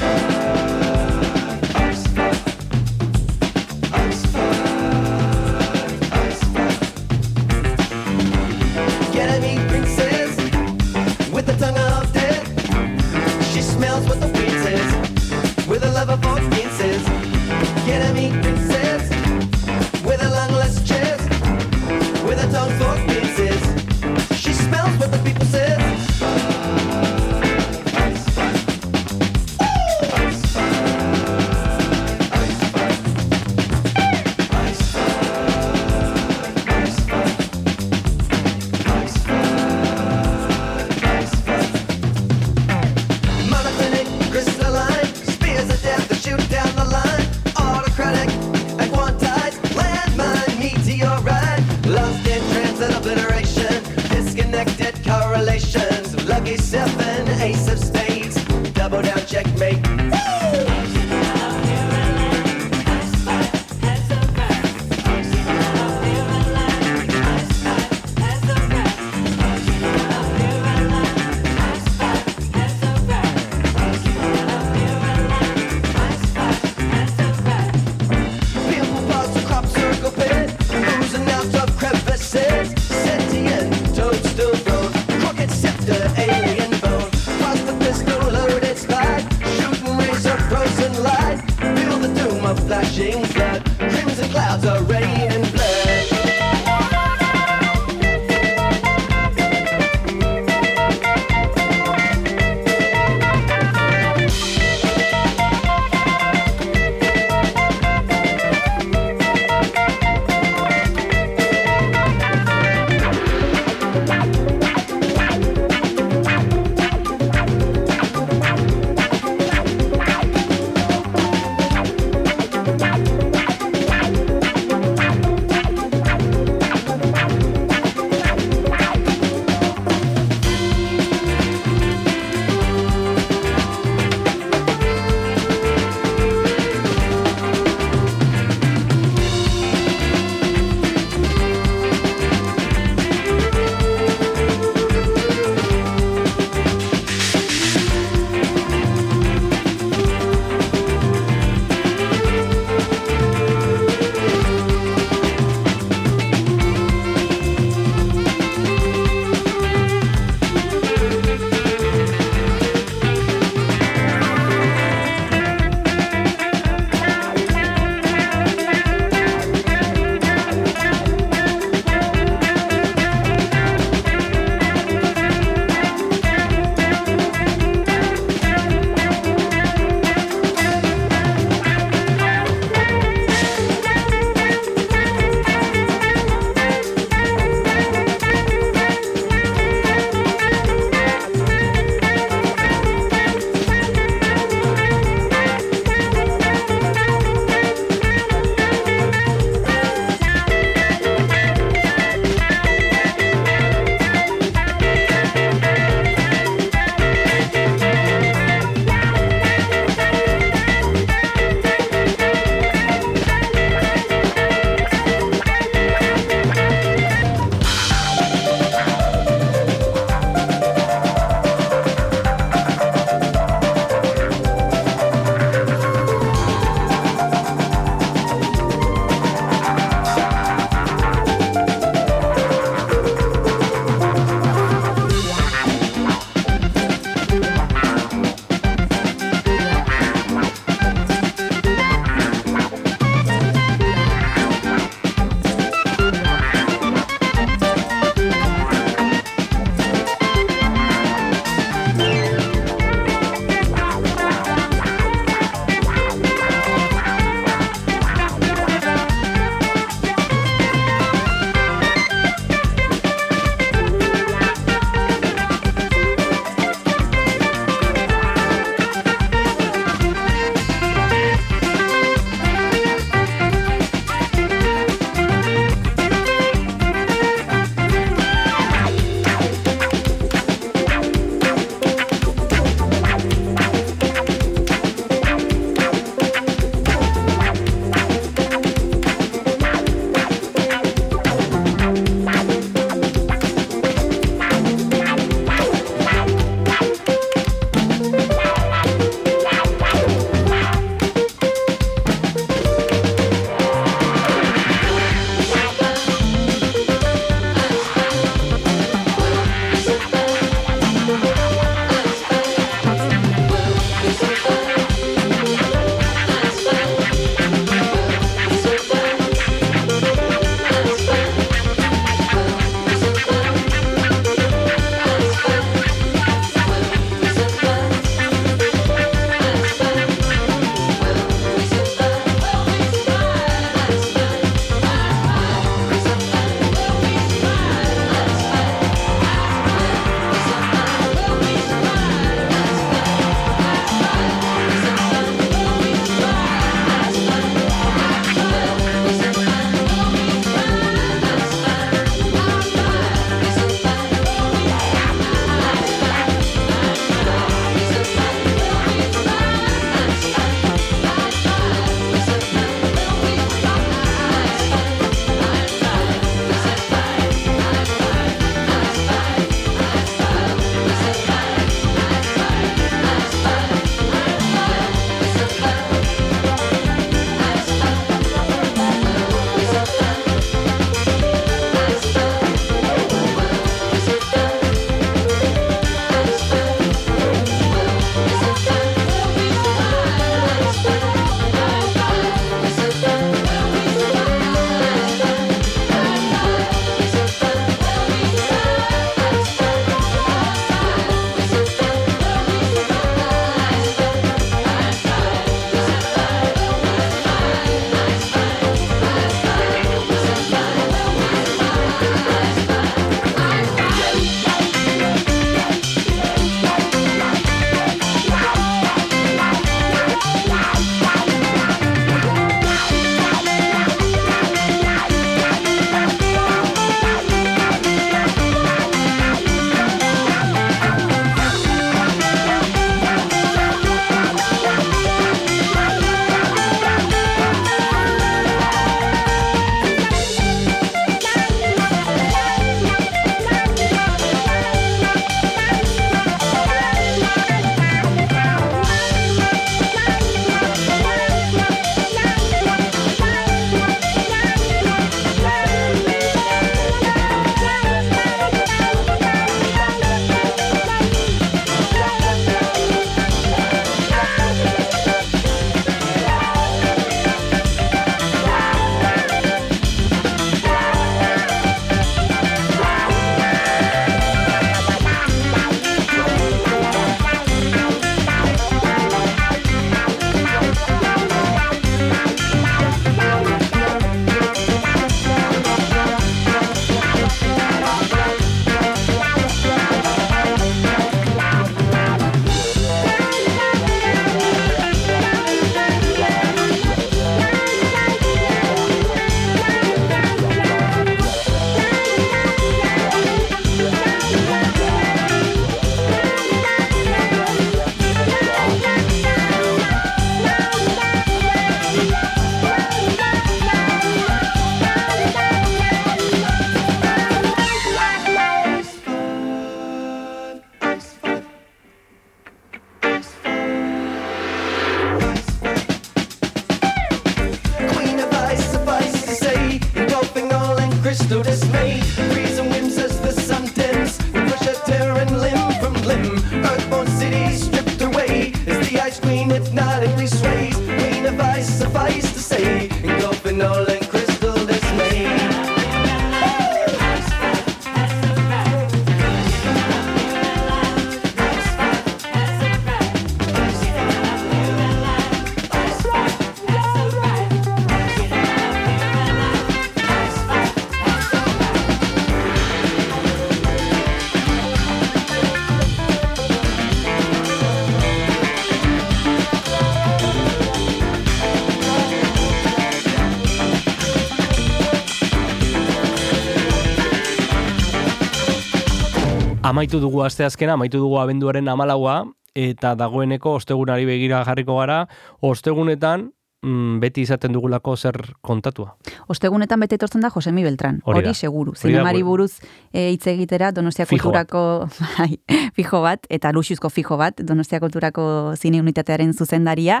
Amaitu 579.70 580.00
dugu 580.02 580.24
asteazkena, 580.26 580.74
amaitu 580.74 580.98
dugu 580.98 581.20
abenduaren 581.22 581.68
amalaua, 581.70 582.24
eta 582.58 582.96
dagoeneko 582.98 583.52
ostegunari 583.60 584.08
begira 584.08 584.40
jarriko 584.48 584.80
gara, 584.80 585.04
ostegunetan 585.46 586.24
mm, 586.66 586.96
beti 587.04 587.22
izaten 587.22 587.54
dugulako 587.54 587.94
zer 587.96 588.18
kontatua. 588.42 588.96
Ostegunetan 589.30 589.78
bete 589.78 589.94
etortzen 589.94 590.24
da 590.24 590.30
Josemi 590.34 590.64
Beltran. 590.66 590.98
Hori 591.06 591.30
seguru. 591.34 591.76
Zinemari 591.78 592.22
buruz 592.26 592.56
e, 592.92 593.10
hitz 593.12 593.28
egitera 593.30 593.70
Donostia 593.70 594.06
Fijo. 594.06 594.24
Kulturako 594.24 594.88
bai, 595.18 595.38
fijo 595.76 596.00
bat, 596.02 596.26
eta 596.28 596.50
Luxuzko 596.56 596.90
fijo 596.90 597.18
bat, 597.20 597.38
Donostia 597.46 597.78
Kulturako 597.80 598.24
zine 598.56 598.80
unitatearen 598.82 599.32
zuzendaria, 599.34 600.00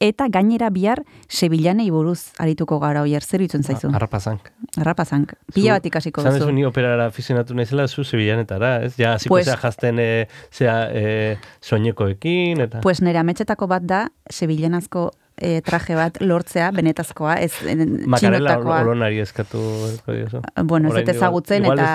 eta 0.00 0.28
gainera 0.28 0.68
bihar 0.70 1.00
Sevillanei 1.28 1.88
buruz 1.90 2.32
arituko 2.42 2.78
gara 2.82 3.02
oier, 3.06 3.24
zer 3.24 3.46
itzen 3.46 3.64
zaizu? 3.64 3.88
Arrapazank. 3.96 4.52
Arrapazank. 4.76 5.32
Pila 5.54 5.78
bat 5.78 5.86
ikasiko 5.88 6.24
duzu. 6.26 6.52
ni 6.52 6.66
operara 6.68 7.06
afizionatu 7.08 7.54
naizela 7.56 7.88
zu 7.88 8.04
Sevillanetara, 8.04 8.82
ez? 8.84 8.94
Ja, 9.00 9.14
hasiko 9.14 9.38
Pues- 9.38 9.48
jazten 9.48 9.98
e, 9.98 10.28
zea 10.52 10.76
e, 10.92 11.38
soinekoekin, 11.62 12.60
eta... 12.68 12.80
Pues 12.84 13.00
nire 13.00 13.24
ametxetako 13.24 13.66
bat 13.72 13.88
da, 13.88 14.08
Sevillanazko 14.28 15.10
e, 15.36 15.60
traje 15.60 15.96
bat 15.96 16.16
lortzea, 16.20 16.70
benetazkoa, 16.72 17.36
ez 17.44 17.52
e, 17.62 17.74
Makarela 18.08 18.56
txinotakoa. 18.56 18.80
olonari 18.86 19.20
eskatu. 19.20 19.60
Bueno, 20.64 20.90
ez 20.90 21.02
dut 21.02 21.12
ezagutzen 21.12 21.66
eta... 21.68 21.88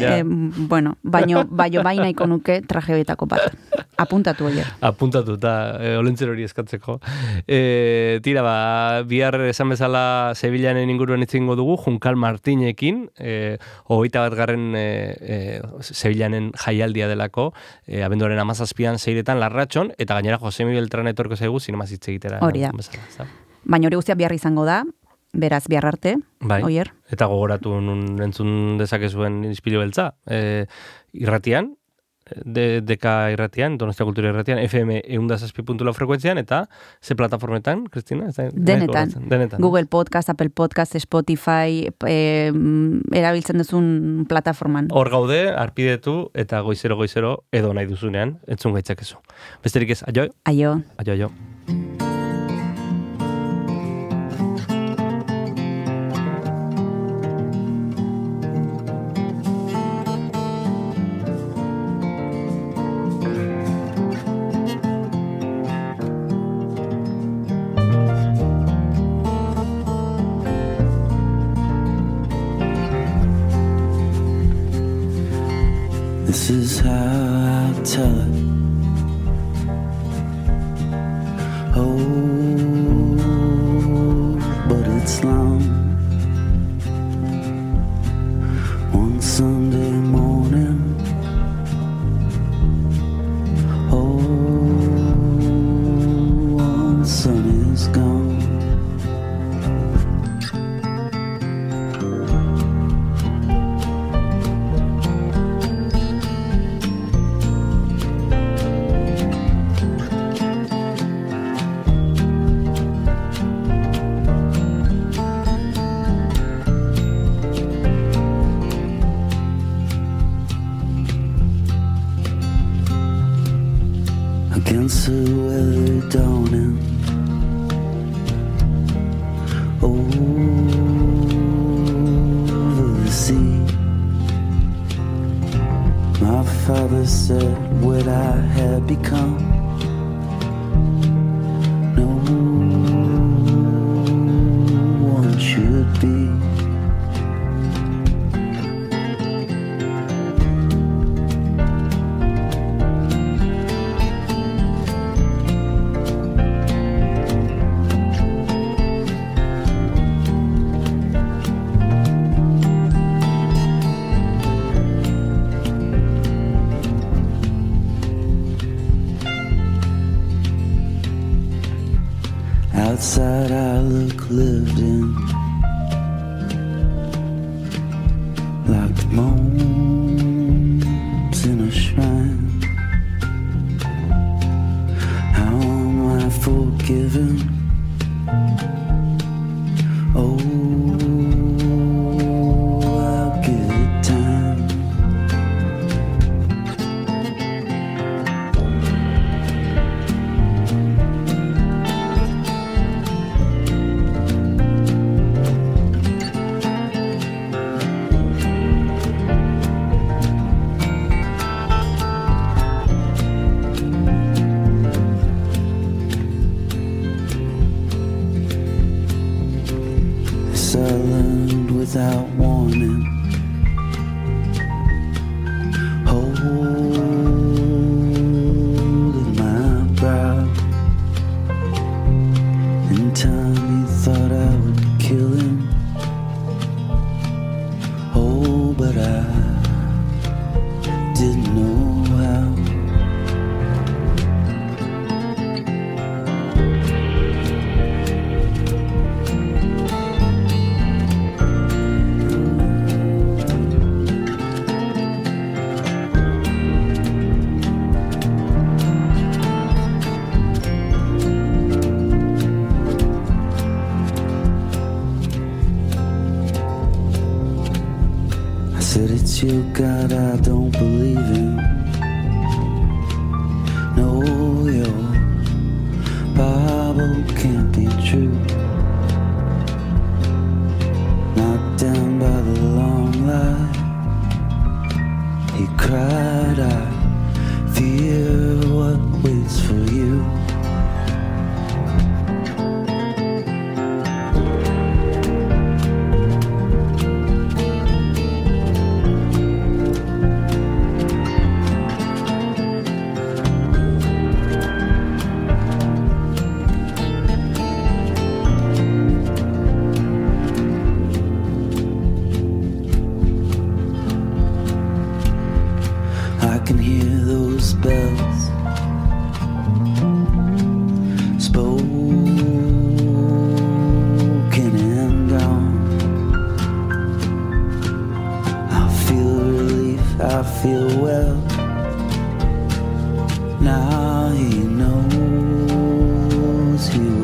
ja. 0.00 0.16
eh, 0.18 0.24
bueno, 0.24 0.96
baino, 1.02 1.44
baino 1.50 1.84
bai 1.84 1.98
nahiko 2.00 2.26
nuke 2.30 2.60
traje 2.66 2.94
horietako 2.96 3.28
bat. 3.30 3.52
Apuntatu 4.00 4.46
oier. 4.48 4.64
apuntatuta 4.80 5.52
e, 5.76 5.92
olentzer 6.00 6.30
hori 6.32 6.46
eskatzeko. 6.46 6.96
E, 7.44 8.20
tira, 8.24 8.40
ba, 8.46 9.02
bihar 9.04 9.36
esan 9.50 9.68
bezala 9.74 10.32
Sevillanen 10.34 10.88
inguruan 10.88 11.20
itzingo 11.26 11.56
dugu, 11.58 11.76
Junkal 11.84 12.16
Martinekin, 12.16 13.10
e, 13.20 13.58
hogeita 13.92 14.24
bat 14.24 14.38
garren 14.38 14.72
e, 14.78 14.86
e, 15.20 15.38
Sevillanen 15.84 16.48
jaialdia 16.64 17.10
delako, 17.12 17.50
e, 17.84 18.00
abenduaren 18.06 18.40
amazazpian 18.40 18.96
zeiretan 18.98 19.40
larratxon, 19.42 19.92
eta 20.00 20.16
gainera 20.16 20.40
Josemi 20.40 20.78
Beltran 20.78 21.12
etorko 21.12 21.36
zaigu 21.36 21.60
zinemaz 21.60 21.90
hitz 21.92 22.06
egitera. 22.08 22.40
Hori 22.40 22.69
da. 22.72 23.04
bezala? 23.06 23.28
Baina 23.64 23.86
hori 23.90 23.96
guztia 23.96 24.14
bihar 24.14 24.32
izango 24.32 24.64
da, 24.64 24.84
beraz 25.32 25.66
bihar 25.68 25.86
arte, 25.86 26.16
Bai. 26.40 26.62
oier. 26.62 26.92
Eta 27.10 27.26
gogoratu 27.26 27.80
nun 27.80 28.20
entzun 28.22 28.78
dezakezuen 28.78 29.44
inspilu 29.44 29.78
beltza. 29.78 30.14
E, 30.26 30.66
irratian, 31.12 31.76
de, 32.44 32.80
deka 32.80 33.30
irratian, 33.32 33.76
Donostia 33.78 34.06
Kultura 34.06 34.28
irratian, 34.30 34.58
FM 34.62 35.00
eundazazpi 35.16 35.62
puntu 35.66 35.84
frekuentzian, 35.92 36.38
eta 36.38 36.68
ze 37.02 37.14
plataformetan, 37.16 37.86
Kristina? 37.86 38.28
Ez 38.28 38.36
da- 38.36 38.50
Denetan. 38.52 39.10
Denetan. 39.28 39.60
Google 39.60 39.86
Podcast, 39.86 40.30
Apple 40.30 40.50
Podcast, 40.50 40.94
Spotify, 40.98 41.88
e, 42.06 42.52
erabiltzen 43.12 43.58
duzun 43.58 44.26
plataforman. 44.28 44.88
Hor 44.92 45.10
gaude, 45.10 45.50
arpidetu, 45.50 46.30
eta 46.34 46.60
goizero 46.60 46.96
goizero 46.96 47.44
edo 47.50 47.72
nahi 47.74 47.86
duzunean, 47.86 48.38
entzun 48.46 48.72
gaitzakezu. 48.74 49.16
Besterik 49.64 49.90
ez, 49.90 50.02
aio, 50.06 50.28
Aio. 50.44 50.82
aio, 50.98 51.12
aio. 51.12 51.30
tell 77.90 78.04
us. 78.04 78.29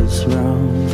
it's 0.07 0.25
wrong. 0.27 0.86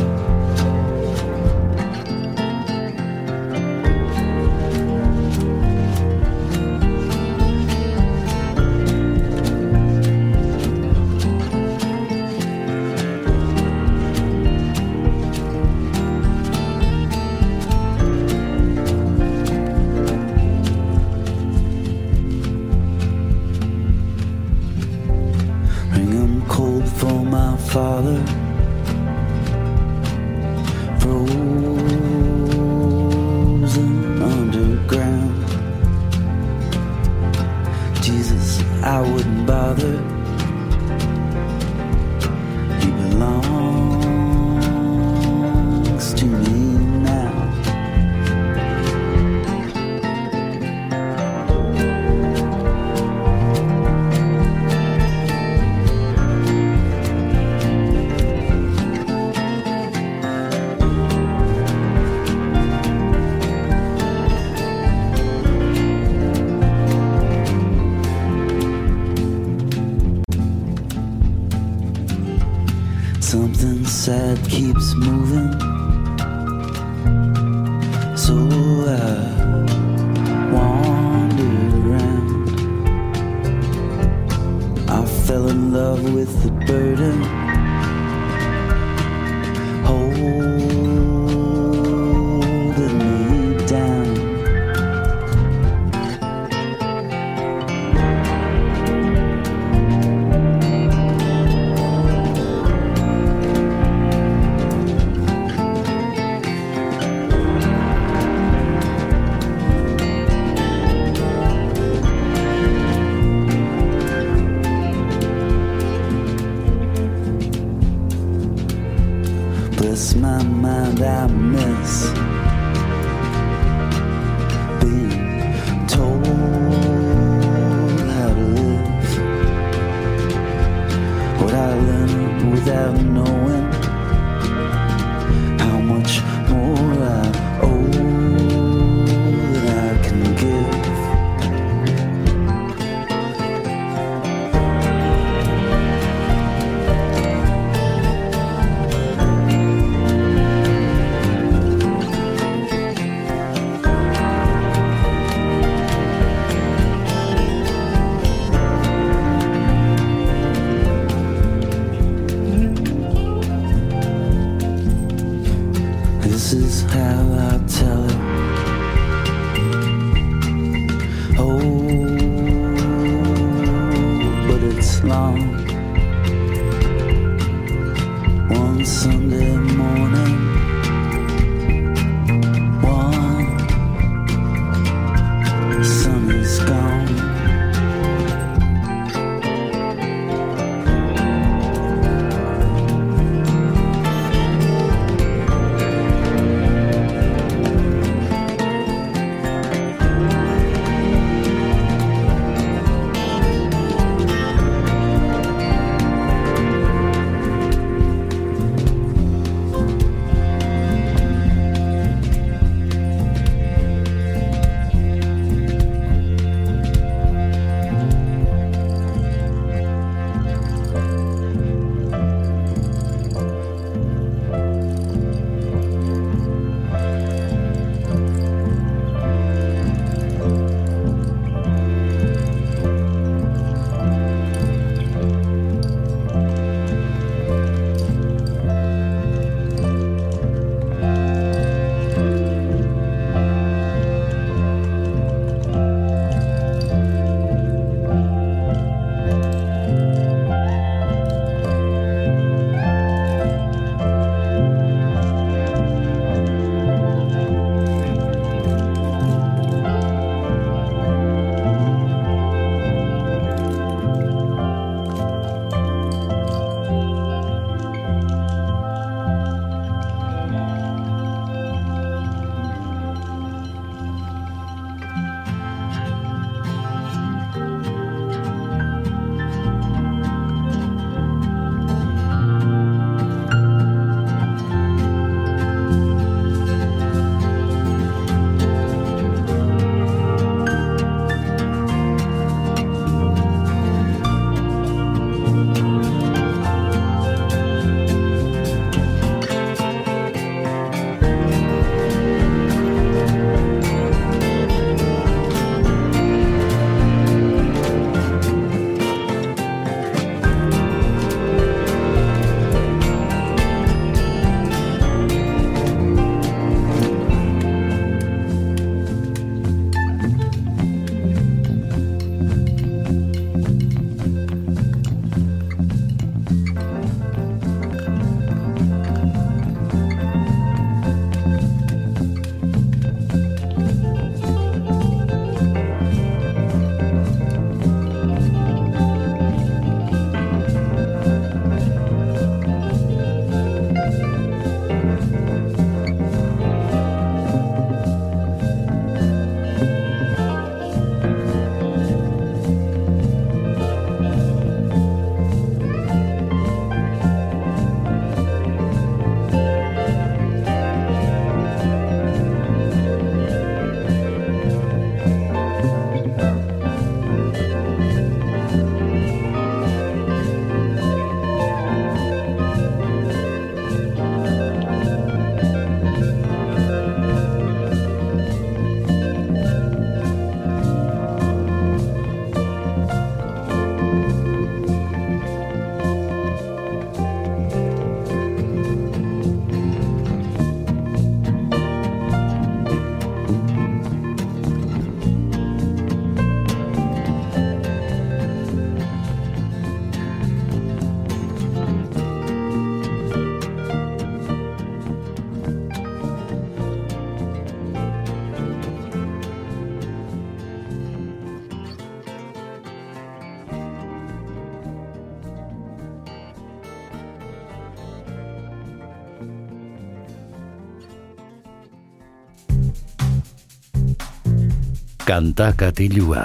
Kanta 425.33 425.71
katilua. 425.73 426.43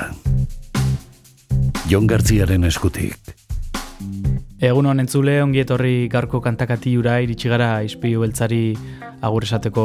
Jon 1.91 2.07
Gartziaren 2.09 2.63
eskutik. 2.65 3.35
Egun 4.65 4.89
honen 4.89 5.05
entzule, 5.05 5.35
ongi 5.45 5.61
etorri 5.61 6.07
garko 6.09 6.41
kantakatiura 6.41 7.19
iritsi 7.21 7.53
gara 7.53 7.83
ispilu 7.85 8.25
beltzari 8.25 8.63
agur 9.21 9.45
esateko 9.45 9.85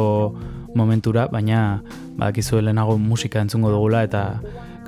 momentura, 0.80 1.26
baina 1.28 1.82
badakizu 2.16 2.62
lehenago 2.64 2.96
musika 2.96 3.44
entzungo 3.44 3.76
dugula 3.76 4.06
eta 4.08 4.24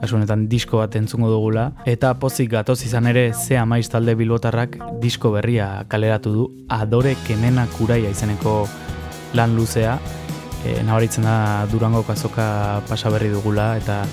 kasu 0.01 0.16
honetan 0.16 0.48
disko 0.48 0.80
bat 0.80 0.97
entzungo 0.97 1.28
dugula. 1.28 1.68
Eta 1.84 2.16
pozik 2.16 2.55
gatoz 2.56 2.80
izan 2.88 3.12
ere 3.12 3.34
ze 3.34 3.60
amaiz 3.60 3.90
talde 3.93 4.16
bilbotarrak 4.16 4.80
disko 5.02 5.36
berria 5.36 5.84
kaleratu 5.93 6.32
du 6.38 6.52
Adore 6.70 7.18
Kemena 7.28 7.68
Kuraia 7.76 8.16
izeneko 8.16 8.62
lan 9.36 9.60
luzea. 9.60 9.98
E, 10.64 10.82
nabaritzen 10.82 11.26
da 11.26 11.66
Durango 11.70 12.02
kazoka 12.06 12.82
pasa 12.88 13.10
berri 13.10 13.28
dugula 13.30 13.74
eta 13.76 14.04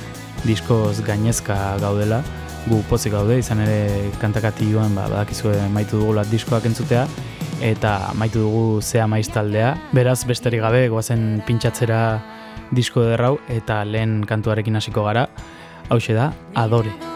diskoz 0.43 1.01
gainezka 1.05 1.77
gaudela 1.79 2.23
gu 2.67 2.79
pozik 2.87 3.13
gaude, 3.13 3.37
izan 3.41 3.59
ere 3.63 4.09
kantakati 4.21 4.69
joan, 4.71 4.95
ba, 4.95 5.07
badakizue 5.11 5.55
maitu 5.73 5.99
dugula 5.99 6.23
diskoak 6.29 6.67
entzutea, 6.69 7.05
eta 7.63 8.13
maitu 8.19 8.45
dugu 8.45 8.81
zea 8.81 9.07
maiz 9.07 9.27
taldea. 9.33 9.73
Beraz, 9.95 10.21
besterik 10.29 10.63
gabe, 10.63 10.85
goazen 10.93 11.41
pintxatzera 11.47 12.03
disko 12.71 13.03
derrau, 13.11 13.35
eta 13.51 13.83
lehen 13.85 14.21
kantuarekin 14.27 14.79
hasiko 14.79 15.03
gara, 15.09 15.27
hau 15.89 15.99
da, 16.07 16.31
Adore. 16.55 17.12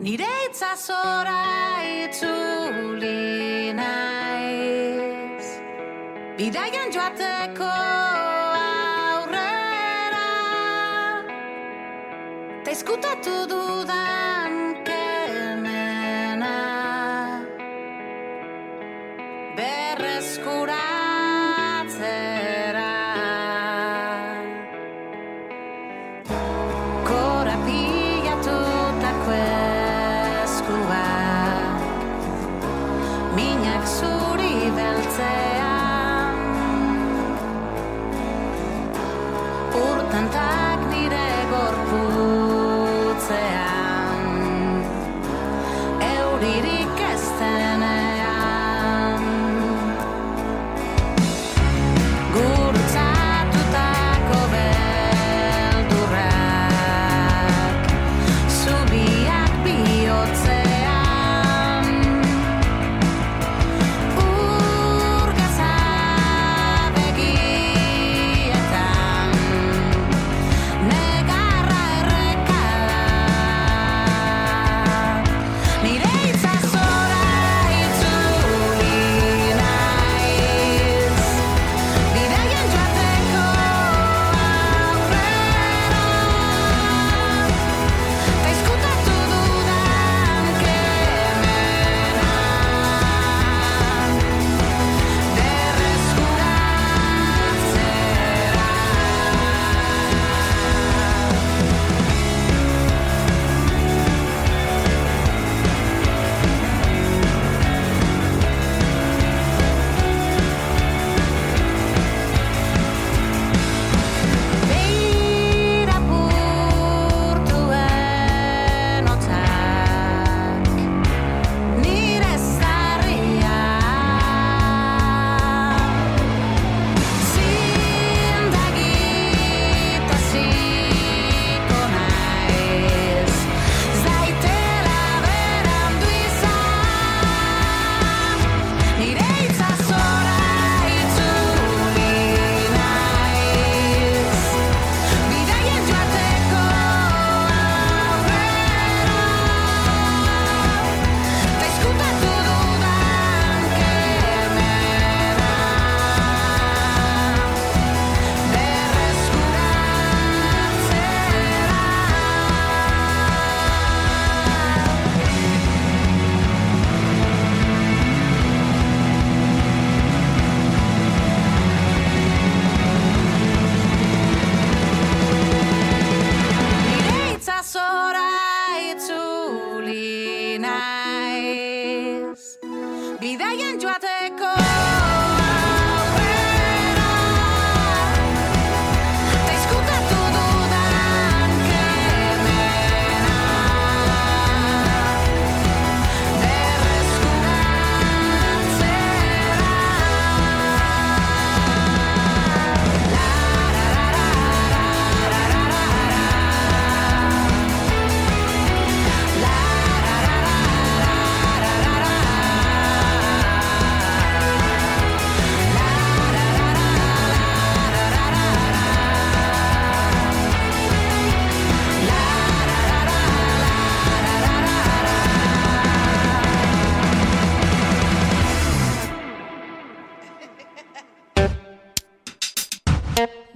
nire 0.00 0.30
itzazora 0.48 1.40
itzuli 2.04 3.72
naiz. 3.80 5.46
Bidaian 6.38 6.92
joateko 6.94 7.72
aurrera, 8.60 10.28
ta 12.64 12.70
eskutatu 12.70 13.36
dudan. 13.50 14.17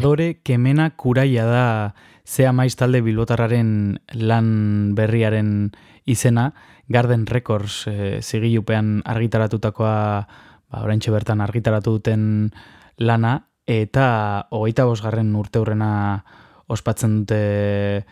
Adore 0.00 0.40
Kemena 0.40 0.96
Kuraia 0.96 1.42
da 1.44 1.94
zea 2.24 2.54
maiz 2.56 2.72
talde 2.80 3.02
bilbotarraren 3.04 3.98
lan 4.16 4.46
berriaren 4.96 5.74
izena, 6.08 6.46
Garden 6.88 7.26
Records 7.28 7.84
e, 7.84 8.22
zigilupean 8.24 9.02
argitaratutakoa, 9.04 9.98
ba, 10.24 10.80
oraintxe 10.80 11.12
bertan 11.12 11.44
argitaratu 11.44 11.98
duten 11.98 12.22
lana, 12.96 13.34
eta 13.68 14.06
hogeita 14.48 14.88
bosgarren 14.88 15.36
urte 15.36 15.60
hurrena 15.60 15.92
ospatzen 16.72 17.20
dute 17.20 18.06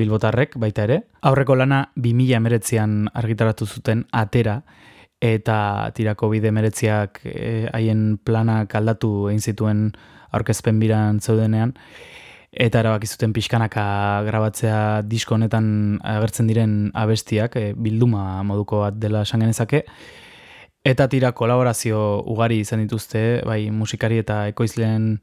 bilbotarrek, 0.00 0.56
baita 0.56 0.88
ere. 0.88 1.02
Aurreko 1.28 1.60
lana 1.60 1.90
2000 1.92 2.40
emeretzean 2.40 2.96
argitaratu 3.12 3.68
zuten 3.68 4.06
atera, 4.16 4.62
eta 5.20 5.92
tirako 5.92 6.32
bide 6.32 6.48
emeretziak 6.56 7.20
eh, 7.28 7.68
haien 7.68 8.14
planak 8.16 8.80
aldatu 8.80 9.28
egin 9.28 9.44
zituen 9.52 9.86
aurkezpen 10.34 10.82
biran 10.82 11.20
zeudenean, 11.20 11.74
eta 12.54 12.82
erabaki 12.84 13.08
zuten 13.10 13.32
pixkanaka 13.34 13.86
grabatzea 14.28 15.02
disko 15.06 15.34
honetan 15.34 15.66
agertzen 16.06 16.50
diren 16.50 16.76
abestiak, 16.94 17.56
e, 17.56 17.72
bilduma 17.74 18.42
moduko 18.46 18.84
bat 18.84 18.98
dela 19.02 19.24
esan 19.26 19.42
genezake, 19.42 19.84
eta 20.84 21.08
tira 21.08 21.32
kolaborazio 21.32 22.22
ugari 22.30 22.60
izan 22.62 22.84
dituzte, 22.84 23.42
bai 23.46 23.70
musikari 23.72 24.20
eta 24.22 24.44
ekoizleen 24.52 25.16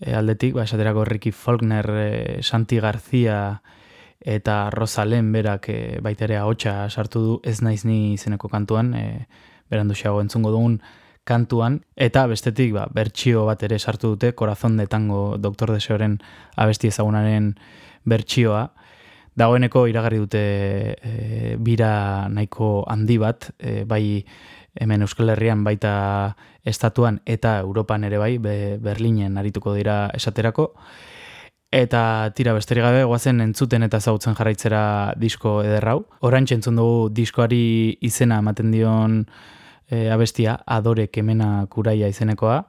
e, 0.00 0.14
aldetik, 0.14 0.54
ba, 0.54 0.64
esaterako 0.68 1.04
Ricky 1.08 1.32
Faulkner, 1.32 1.90
e, 1.90 2.42
Santi 2.42 2.78
García 2.78 3.62
eta 4.24 4.70
Rosalen 4.70 5.32
berak 5.32 5.68
e, 5.68 5.78
baita 6.02 6.24
ere 6.24 6.38
ahotsa 6.40 6.88
sartu 6.90 7.20
du. 7.20 7.40
Ez 7.44 7.60
naiz 7.62 7.84
ni 7.84 8.14
izeneko 8.14 8.48
kantuan, 8.48 8.94
e, 8.94 9.26
berandu 9.70 9.96
xago 9.98 10.22
entzungo 10.22 10.52
dugun, 10.54 10.80
kantuan, 11.24 11.80
eta 11.96 12.26
bestetik 12.28 12.72
ba, 12.76 12.86
bertsio 12.92 13.46
bat 13.48 13.62
ere 13.64 13.78
sartu 13.78 14.14
dute, 14.14 14.34
Corazon 14.34 14.76
de 14.76 14.86
Tango 14.86 15.36
Dr. 15.38 15.72
Deseoren 15.72 16.18
abesti 16.56 16.92
ezagunaren 16.92 17.54
bertsioa. 18.04 18.68
Dagoeneko 19.34 19.86
iragarri 19.90 20.20
dute 20.22 20.42
e, 20.94 21.56
bira 21.58 22.28
nahiko 22.30 22.84
handi 22.86 23.16
bat, 23.18 23.50
e, 23.58 23.82
bai 23.88 24.24
hemen 24.78 25.02
Euskal 25.02 25.32
Herrian 25.34 25.64
baita 25.64 26.36
estatuan 26.64 27.20
eta 27.26 27.58
Europan 27.64 28.04
ere 28.04 28.18
bai, 28.18 28.36
be, 28.38 28.78
Berlinen 28.82 29.38
arituko 29.38 29.74
dira 29.74 30.10
esaterako. 30.14 30.72
Eta 31.74 32.30
tira 32.36 32.52
besterik 32.54 32.84
gabe, 32.86 33.02
guazen 33.02 33.40
entzuten 33.42 33.82
eta 33.82 33.98
zautzen 33.98 34.36
jarraitzera 34.38 35.14
disko 35.18 35.56
ederrau. 35.64 36.04
Horantxe 36.22 36.54
entzun 36.60 36.78
dugu 36.78 37.08
diskoari 37.10 37.98
izena 38.06 38.38
ematen 38.44 38.70
dion 38.70 39.24
e, 39.90 40.10
abestia 40.10 40.58
adore 40.66 41.08
kemena 41.08 41.66
kuraia 41.70 42.08
izenekoa 42.08 42.62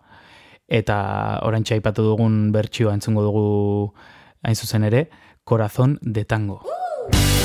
eta 0.67 0.97
orantxa 1.45 1.75
aipatu 1.75 2.03
dugun 2.03 2.51
bertsioa 2.51 2.93
entzungo 2.97 3.23
dugu 3.23 3.45
hain 4.43 4.55
zuzen 4.55 4.83
ere 4.83 5.09
Corazón 5.43 5.99
de 6.01 6.25
Tango. 6.25 6.63
gelditzen 6.63 7.44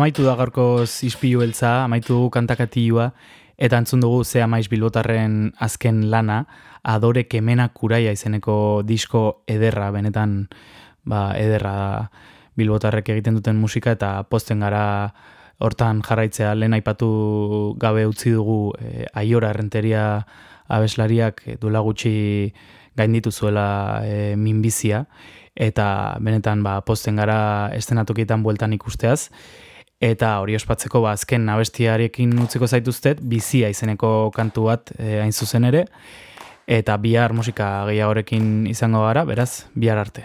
Amaitu 0.00 0.22
da 0.24 0.32
gaurko 0.32 0.86
zizpilu 0.86 1.42
beltza, 1.42 1.82
amaitu 1.84 2.14
dugu 2.14 2.30
kantakatioa, 2.32 3.10
eta 3.60 3.76
entzun 3.82 4.00
dugu 4.00 4.22
ze 4.24 4.40
amaiz 4.40 4.64
bilbotarren 4.72 5.52
azken 5.60 6.06
lana, 6.08 6.38
adore 6.82 7.26
kemena 7.28 7.66
kuraia 7.68 8.14
izeneko 8.16 8.80
disko 8.88 9.42
ederra, 9.44 9.90
benetan 9.92 10.48
ba, 11.04 11.34
ederra 11.36 11.74
da. 11.76 12.00
Bilbotarrek 12.56 13.12
egiten 13.12 13.36
duten 13.36 13.60
musika, 13.60 13.92
eta 13.92 14.24
posten 14.24 14.64
gara 14.64 15.12
hortan 15.60 16.00
jarraitzea 16.00 16.54
lehen 16.56 16.80
aipatu 16.80 17.12
gabe 17.76 18.08
utzi 18.08 18.32
dugu 18.32 18.72
e, 18.80 19.04
aiora 19.12 19.52
errenteria 19.52 20.24
abeslariak 20.68 21.44
eh, 21.44 21.60
duela 21.60 21.84
gutxi 21.84 22.54
gainditu 22.96 23.30
zuela 23.30 24.00
e, 24.00 24.34
minbizia, 24.36 25.04
eta 25.54 26.16
benetan 26.24 26.64
ba, 26.64 26.80
posten 26.80 27.20
gara 27.20 27.68
estenatokietan 27.76 28.40
bueltan 28.42 28.72
ikusteaz, 28.80 29.28
Eta 30.00 30.38
hori 30.40 30.56
ospatzeko 30.56 31.02
ba, 31.04 31.12
azken 31.12 31.44
abestiarekin 31.52 32.32
utziko 32.40 32.64
zaituztet, 32.66 33.18
bizia 33.20 33.68
izeneko 33.68 34.30
kantu 34.32 34.64
bat 34.70 34.94
e, 34.96 35.18
hain 35.20 35.34
zuzen 35.36 35.68
ere, 35.68 35.84
eta 36.64 36.96
bihar 37.02 37.34
musika 37.36 37.68
gehiagorekin 37.90 38.64
izango 38.70 39.04
gara, 39.04 39.26
beraz, 39.28 39.66
bihar 39.76 40.00
arte. 40.00 40.24